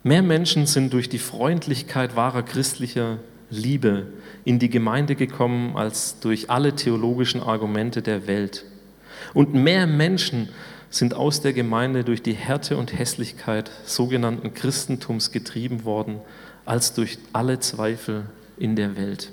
Mehr 0.03 0.23
Menschen 0.23 0.67
sind 0.67 0.93
durch 0.93 1.09
die 1.09 1.21
Freundlichkeit 1.21 2.17
wahrer 2.17 2.43
christlicher 2.43 3.19
Liebe 3.53 4.07
in 4.45 4.59
die 4.59 4.71
Gemeinde 4.71 5.15
gekommen 5.15 5.77
als 5.77 6.19
durch 6.21 6.51
alle 6.51 6.75
theologischen 6.75 7.43
Argumente 7.43 8.03
der 8.03 8.27
Welt. 8.27 8.65
Und 9.35 9.55
mehr 9.55 9.87
Menschen 9.87 10.49
sind 10.91 11.15
aus 11.15 11.41
der 11.41 11.53
Gemeinde 11.53 12.03
durch 12.03 12.23
die 12.23 12.35
Härte 12.35 12.77
und 12.77 12.99
Hässlichkeit 12.99 13.71
sogenannten 13.85 14.55
Christentums 14.55 15.31
getrieben 15.31 15.85
worden, 15.85 16.21
als 16.65 16.95
durch 16.95 17.19
alle 17.33 17.61
Zweifel 17.61 18.25
in 18.57 18.75
der 18.77 18.97
Welt. 18.97 19.31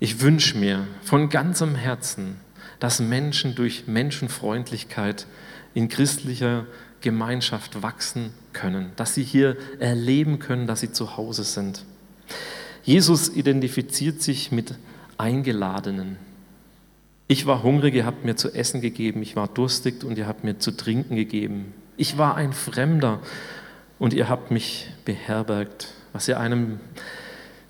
Ich 0.00 0.20
wünsche 0.20 0.58
mir 0.58 0.86
von 1.02 1.28
ganzem 1.28 1.74
Herzen, 1.74 2.36
dass 2.80 3.00
Menschen 3.00 3.54
durch 3.54 3.86
Menschenfreundlichkeit 3.86 5.26
in 5.74 5.88
christlicher 5.88 6.66
Gemeinschaft 7.00 7.82
wachsen 7.82 8.32
können, 8.52 8.92
dass 8.96 9.14
sie 9.14 9.22
hier 9.22 9.56
erleben 9.78 10.38
können, 10.38 10.66
dass 10.66 10.80
sie 10.80 10.92
zu 10.92 11.16
Hause 11.16 11.44
sind. 11.44 11.84
Jesus 12.82 13.28
identifiziert 13.28 14.22
sich 14.22 14.50
mit 14.50 14.74
Eingeladenen. 15.18 16.16
Ich 17.28 17.46
war 17.46 17.62
hungrig, 17.62 17.94
ihr 17.94 18.04
habt 18.04 18.24
mir 18.24 18.36
zu 18.36 18.52
essen 18.52 18.80
gegeben. 18.80 19.22
Ich 19.22 19.36
war 19.36 19.48
durstig 19.48 20.04
und 20.04 20.18
ihr 20.18 20.26
habt 20.26 20.44
mir 20.44 20.58
zu 20.58 20.72
trinken 20.72 21.16
gegeben. 21.16 21.72
Ich 21.96 22.18
war 22.18 22.34
ein 22.36 22.52
Fremder 22.52 23.20
und 23.98 24.12
ihr 24.12 24.28
habt 24.28 24.50
mich 24.50 24.88
beherbergt. 25.04 25.94
Was 26.12 26.28
ihr 26.28 26.38
einem 26.40 26.80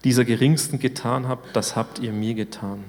dieser 0.05 0.25
Geringsten 0.25 0.79
getan 0.79 1.29
habt, 1.29 1.55
das 1.55 1.77
habt 1.77 1.98
ihr 1.98 2.12
mir 2.12 2.35
getan. 2.35 2.83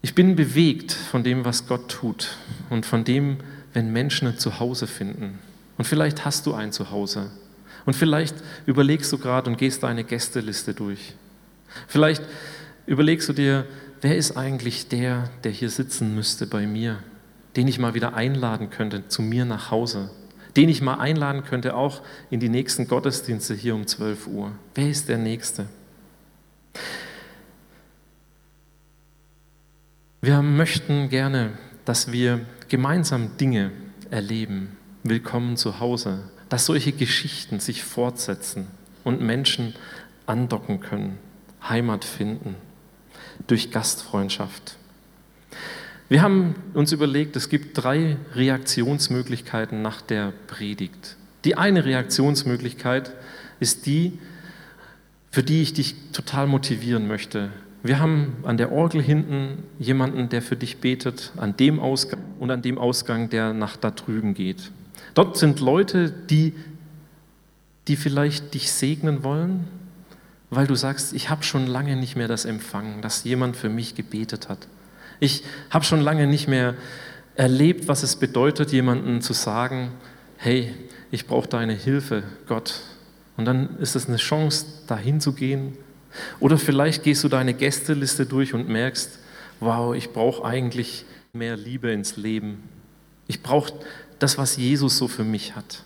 Ich 0.00 0.14
bin 0.14 0.36
bewegt 0.36 0.92
von 0.92 1.22
dem, 1.22 1.44
was 1.44 1.66
Gott 1.66 1.90
tut 1.90 2.36
und 2.70 2.86
von 2.86 3.04
dem, 3.04 3.38
wenn 3.72 3.92
Menschen 3.92 4.28
ein 4.28 4.38
Zuhause 4.38 4.86
finden. 4.86 5.38
Und 5.76 5.84
vielleicht 5.84 6.24
hast 6.24 6.46
du 6.46 6.54
ein 6.54 6.72
Zuhause. 6.72 7.30
Und 7.88 7.94
vielleicht 7.94 8.36
überlegst 8.66 9.10
du 9.14 9.16
gerade 9.16 9.48
und 9.48 9.56
gehst 9.56 9.82
deine 9.82 10.04
Gästeliste 10.04 10.74
durch. 10.74 11.14
Vielleicht 11.86 12.22
überlegst 12.84 13.30
du 13.30 13.32
dir, 13.32 13.64
wer 14.02 14.14
ist 14.14 14.36
eigentlich 14.36 14.88
der, 14.88 15.30
der 15.42 15.52
hier 15.52 15.70
sitzen 15.70 16.14
müsste 16.14 16.46
bei 16.46 16.66
mir, 16.66 16.98
den 17.56 17.66
ich 17.66 17.78
mal 17.78 17.94
wieder 17.94 18.12
einladen 18.12 18.68
könnte 18.68 19.08
zu 19.08 19.22
mir 19.22 19.46
nach 19.46 19.70
Hause, 19.70 20.10
den 20.54 20.68
ich 20.68 20.82
mal 20.82 20.96
einladen 20.96 21.44
könnte 21.44 21.74
auch 21.74 22.02
in 22.28 22.40
die 22.40 22.50
nächsten 22.50 22.88
Gottesdienste 22.88 23.54
hier 23.54 23.74
um 23.74 23.86
12 23.86 24.26
Uhr. 24.26 24.52
Wer 24.74 24.90
ist 24.90 25.08
der 25.08 25.16
Nächste? 25.16 25.64
Wir 30.20 30.42
möchten 30.42 31.08
gerne, 31.08 31.52
dass 31.86 32.12
wir 32.12 32.42
gemeinsam 32.68 33.38
Dinge 33.38 33.72
erleben. 34.10 34.76
Willkommen 35.04 35.56
zu 35.56 35.80
Hause, 35.80 36.24
dass 36.48 36.66
solche 36.66 36.92
Geschichten 36.92 37.60
sich 37.60 37.82
fortsetzen 37.82 38.66
und 39.04 39.20
Menschen 39.20 39.74
andocken 40.26 40.80
können, 40.80 41.18
Heimat 41.68 42.04
finden 42.04 42.54
durch 43.46 43.70
Gastfreundschaft. 43.70 44.76
Wir 46.08 46.22
haben 46.22 46.54
uns 46.74 46.92
überlegt, 46.92 47.36
es 47.36 47.48
gibt 47.48 47.76
drei 47.76 48.16
Reaktionsmöglichkeiten 48.34 49.82
nach 49.82 50.00
der 50.00 50.32
Predigt. 50.46 51.16
Die 51.44 51.56
eine 51.56 51.84
Reaktionsmöglichkeit 51.84 53.12
ist 53.60 53.86
die, 53.86 54.18
für 55.30 55.42
die 55.42 55.62
ich 55.62 55.74
dich 55.74 55.94
total 56.12 56.46
motivieren 56.46 57.06
möchte. 57.06 57.50
Wir 57.82 58.00
haben 58.00 58.38
an 58.42 58.56
der 58.56 58.72
Orgel 58.72 59.02
hinten 59.02 59.62
jemanden, 59.78 60.30
der 60.30 60.42
für 60.42 60.56
dich 60.56 60.78
betet, 60.78 61.32
an 61.36 61.56
dem 61.56 61.78
Ausgang 61.78 62.20
und 62.38 62.50
an 62.50 62.62
dem 62.62 62.78
Ausgang, 62.78 63.28
der 63.28 63.52
nach 63.52 63.76
da 63.76 63.90
drüben 63.90 64.34
geht. 64.34 64.72
Dort 65.14 65.36
sind 65.36 65.60
Leute, 65.60 66.10
die, 66.10 66.54
die 67.86 67.96
vielleicht 67.96 68.54
dich 68.54 68.70
segnen 68.72 69.24
wollen, 69.24 69.66
weil 70.50 70.66
du 70.66 70.74
sagst, 70.74 71.12
ich 71.12 71.30
habe 71.30 71.42
schon 71.42 71.66
lange 71.66 71.96
nicht 71.96 72.16
mehr 72.16 72.28
das 72.28 72.44
empfangen, 72.44 73.02
dass 73.02 73.24
jemand 73.24 73.56
für 73.56 73.68
mich 73.68 73.94
gebetet 73.94 74.48
hat. 74.48 74.66
Ich 75.20 75.42
habe 75.70 75.84
schon 75.84 76.00
lange 76.00 76.26
nicht 76.26 76.48
mehr 76.48 76.74
erlebt, 77.34 77.88
was 77.88 78.02
es 78.02 78.16
bedeutet, 78.16 78.72
jemandem 78.72 79.20
zu 79.20 79.32
sagen, 79.32 79.92
hey, 80.36 80.74
ich 81.10 81.26
brauche 81.26 81.48
deine 81.48 81.74
Hilfe, 81.74 82.22
Gott. 82.46 82.80
Und 83.36 83.44
dann 83.44 83.78
ist 83.78 83.96
es 83.96 84.08
eine 84.08 84.16
Chance, 84.16 84.66
dahin 84.86 85.20
zu 85.20 85.32
gehen. 85.32 85.76
Oder 86.40 86.58
vielleicht 86.58 87.02
gehst 87.02 87.22
du 87.24 87.28
deine 87.28 87.54
Gästeliste 87.54 88.26
durch 88.26 88.54
und 88.54 88.68
merkst, 88.68 89.18
wow, 89.60 89.94
ich 89.94 90.12
brauche 90.12 90.44
eigentlich 90.44 91.04
mehr 91.32 91.56
Liebe 91.56 91.90
ins 91.90 92.16
Leben. 92.16 92.62
Ich 93.26 93.42
brauche 93.42 93.72
das, 94.18 94.38
was 94.38 94.56
Jesus 94.56 94.98
so 94.98 95.08
für 95.08 95.24
mich 95.24 95.54
hat. 95.56 95.82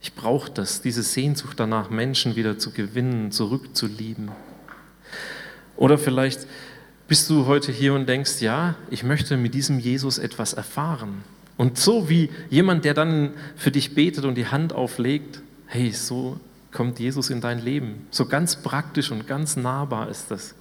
Ich 0.00 0.14
brauche 0.14 0.50
das, 0.50 0.82
diese 0.82 1.02
Sehnsucht 1.02 1.58
danach, 1.58 1.90
Menschen 1.90 2.36
wieder 2.36 2.58
zu 2.58 2.70
gewinnen, 2.70 3.32
zurückzulieben. 3.32 4.30
Oder 5.76 5.98
vielleicht 5.98 6.46
bist 7.08 7.28
du 7.30 7.46
heute 7.46 7.72
hier 7.72 7.94
und 7.94 8.08
denkst, 8.08 8.40
ja, 8.40 8.74
ich 8.90 9.02
möchte 9.02 9.36
mit 9.36 9.54
diesem 9.54 9.78
Jesus 9.78 10.18
etwas 10.18 10.52
erfahren. 10.52 11.22
Und 11.56 11.78
so 11.78 12.08
wie 12.08 12.30
jemand, 12.50 12.84
der 12.84 12.94
dann 12.94 13.32
für 13.56 13.70
dich 13.70 13.94
betet 13.94 14.24
und 14.24 14.34
die 14.34 14.46
Hand 14.46 14.72
auflegt, 14.72 15.40
hey, 15.66 15.92
so 15.92 16.38
kommt 16.72 16.98
Jesus 16.98 17.30
in 17.30 17.40
dein 17.40 17.62
Leben. 17.62 18.06
So 18.10 18.26
ganz 18.26 18.56
praktisch 18.56 19.10
und 19.10 19.26
ganz 19.26 19.56
nahbar 19.56 20.08
ist 20.08 20.30
das. 20.30 20.54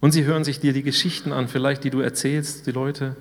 Und 0.00 0.12
sie 0.12 0.24
hören 0.24 0.44
sich 0.44 0.60
dir 0.60 0.72
die 0.72 0.82
Geschichten 0.82 1.32
an, 1.32 1.48
vielleicht 1.48 1.84
die 1.84 1.90
du 1.90 2.00
erzählst, 2.00 2.66
die 2.66 2.72
Leute, 2.72 3.16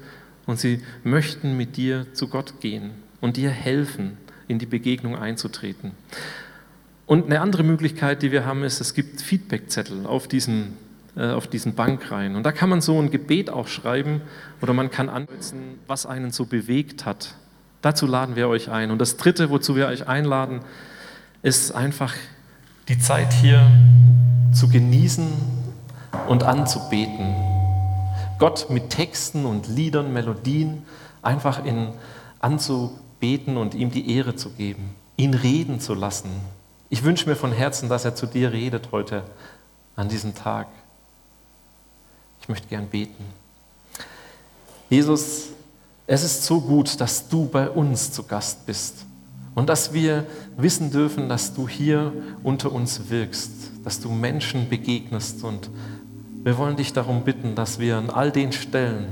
und 0.49 0.59
sie 0.59 0.81
möchten 1.03 1.55
mit 1.57 1.77
dir 1.77 2.11
zu 2.13 2.27
Gott 2.27 2.59
gehen 2.59 2.89
und 3.21 3.37
dir 3.37 3.51
helfen, 3.51 4.17
in 4.47 4.57
die 4.57 4.65
Begegnung 4.65 5.15
einzutreten. 5.15 5.91
Und 7.05 7.25
eine 7.25 7.41
andere 7.41 7.61
Möglichkeit, 7.61 8.23
die 8.23 8.31
wir 8.31 8.45
haben, 8.45 8.63
ist, 8.63 8.81
es 8.81 8.95
gibt 8.95 9.21
Feedbackzettel 9.21 10.07
auf 10.07 10.27
diesen, 10.27 10.73
äh, 11.15 11.29
auf 11.29 11.45
diesen 11.45 11.75
Bankreihen. 11.75 12.35
Und 12.35 12.43
da 12.43 12.51
kann 12.51 12.67
man 12.67 12.81
so 12.81 12.99
ein 12.99 13.11
Gebet 13.11 13.51
auch 13.51 13.67
schreiben 13.67 14.21
oder 14.59 14.73
man 14.73 14.89
kann 14.89 15.07
ankreuzen, 15.07 15.75
was 15.85 16.07
einen 16.07 16.31
so 16.31 16.45
bewegt 16.45 17.05
hat. 17.05 17.35
Dazu 17.83 18.07
laden 18.07 18.35
wir 18.35 18.47
euch 18.47 18.71
ein. 18.71 18.89
Und 18.89 18.99
das 18.99 19.17
Dritte, 19.17 19.51
wozu 19.51 19.75
wir 19.75 19.85
euch 19.85 20.07
einladen, 20.07 20.61
ist 21.43 21.73
einfach 21.73 22.15
die 22.87 22.97
Zeit 22.97 23.33
hier 23.33 23.69
zu 24.51 24.67
genießen 24.67 25.27
und 26.27 26.41
anzubeten. 26.41 27.48
Gott 28.39 28.69
mit 28.69 28.89
Texten 28.89 29.45
und 29.45 29.67
Liedern, 29.67 30.13
Melodien 30.13 30.83
einfach 31.21 31.63
in, 31.63 31.89
anzubeten 32.39 33.57
und 33.57 33.75
ihm 33.75 33.91
die 33.91 34.15
Ehre 34.15 34.35
zu 34.35 34.51
geben, 34.51 34.95
ihn 35.17 35.33
reden 35.33 35.79
zu 35.79 35.93
lassen. 35.93 36.29
Ich 36.89 37.03
wünsche 37.03 37.29
mir 37.29 37.35
von 37.35 37.51
Herzen, 37.51 37.89
dass 37.89 38.05
er 38.05 38.15
zu 38.15 38.25
dir 38.25 38.51
redet 38.51 38.91
heute 38.91 39.23
an 39.95 40.09
diesem 40.09 40.33
Tag. 40.33 40.67
Ich 42.41 42.49
möchte 42.49 42.67
gern 42.67 42.87
beten. 42.87 43.25
Jesus, 44.89 45.49
es 46.07 46.23
ist 46.23 46.45
so 46.45 46.61
gut, 46.61 46.99
dass 46.99 47.27
du 47.27 47.45
bei 47.45 47.69
uns 47.69 48.11
zu 48.11 48.23
Gast 48.23 48.65
bist. 48.65 49.05
Und 49.53 49.67
dass 49.67 49.93
wir 49.93 50.25
wissen 50.57 50.89
dürfen, 50.89 51.27
dass 51.27 51.53
du 51.53 51.67
hier 51.67 52.13
unter 52.43 52.71
uns 52.71 53.09
wirkst, 53.09 53.51
dass 53.83 53.99
du 53.99 54.09
Menschen 54.09 54.69
begegnest. 54.69 55.43
Und 55.43 55.69
wir 56.43 56.57
wollen 56.57 56.77
dich 56.77 56.93
darum 56.93 57.23
bitten, 57.23 57.55
dass 57.55 57.79
wir 57.79 57.97
an 57.97 58.09
all 58.09 58.31
den 58.31 58.51
Stellen, 58.51 59.07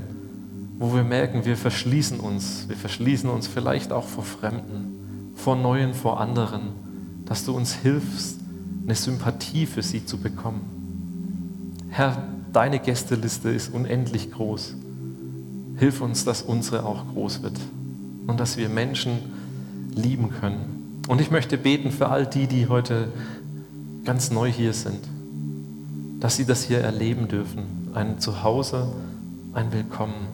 wo 0.79 0.93
wir 0.93 1.03
merken, 1.03 1.45
wir 1.45 1.57
verschließen 1.57 2.19
uns, 2.19 2.65
wir 2.67 2.77
verschließen 2.77 3.29
uns 3.29 3.47
vielleicht 3.47 3.91
auch 3.91 4.05
vor 4.05 4.23
Fremden, 4.23 5.31
vor 5.35 5.55
Neuen, 5.55 5.93
vor 5.93 6.21
anderen, 6.21 6.69
dass 7.25 7.45
du 7.45 7.55
uns 7.55 7.73
hilfst, 7.73 8.39
eine 8.83 8.95
Sympathie 8.95 9.65
für 9.65 9.81
sie 9.81 10.05
zu 10.05 10.17
bekommen. 10.17 10.61
Herr, 11.89 12.23
deine 12.53 12.79
Gästeliste 12.79 13.49
ist 13.49 13.73
unendlich 13.73 14.31
groß. 14.31 14.75
Hilf 15.77 16.01
uns, 16.01 16.23
dass 16.23 16.41
unsere 16.41 16.85
auch 16.85 17.07
groß 17.13 17.43
wird 17.43 17.59
und 18.27 18.39
dass 18.39 18.57
wir 18.57 18.69
Menschen 18.69 19.19
lieben 19.93 20.29
können. 20.39 21.01
Und 21.07 21.21
ich 21.21 21.31
möchte 21.31 21.57
beten 21.57 21.91
für 21.91 22.09
all 22.09 22.25
die, 22.25 22.47
die 22.47 22.67
heute 22.67 23.09
ganz 24.05 24.31
neu 24.31 24.51
hier 24.51 24.73
sind, 24.73 24.99
dass 26.19 26.35
sie 26.35 26.45
das 26.45 26.63
hier 26.63 26.79
erleben 26.79 27.27
dürfen. 27.27 27.89
Ein 27.93 28.19
Zuhause, 28.19 28.91
ein 29.53 29.71
Willkommen. 29.71 30.27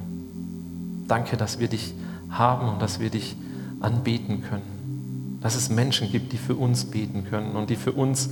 Danke, 1.07 1.37
dass 1.37 1.59
wir 1.59 1.67
dich 1.67 1.93
haben 2.29 2.69
und 2.69 2.81
dass 2.81 2.99
wir 2.99 3.09
dich 3.09 3.35
anbeten 3.79 4.43
können. 4.43 5.39
Dass 5.41 5.55
es 5.55 5.69
Menschen 5.69 6.11
gibt, 6.11 6.31
die 6.31 6.37
für 6.37 6.55
uns 6.55 6.85
beten 6.85 7.25
können 7.25 7.55
und 7.55 7.69
die 7.69 7.75
für 7.75 7.91
uns 7.91 8.29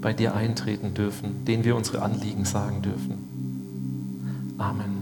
bei 0.00 0.12
dir 0.12 0.34
eintreten 0.34 0.94
dürfen, 0.94 1.44
denen 1.46 1.64
wir 1.64 1.76
unsere 1.76 2.02
Anliegen 2.02 2.44
sagen 2.44 2.82
dürfen. 2.82 4.54
Amen. 4.58 5.01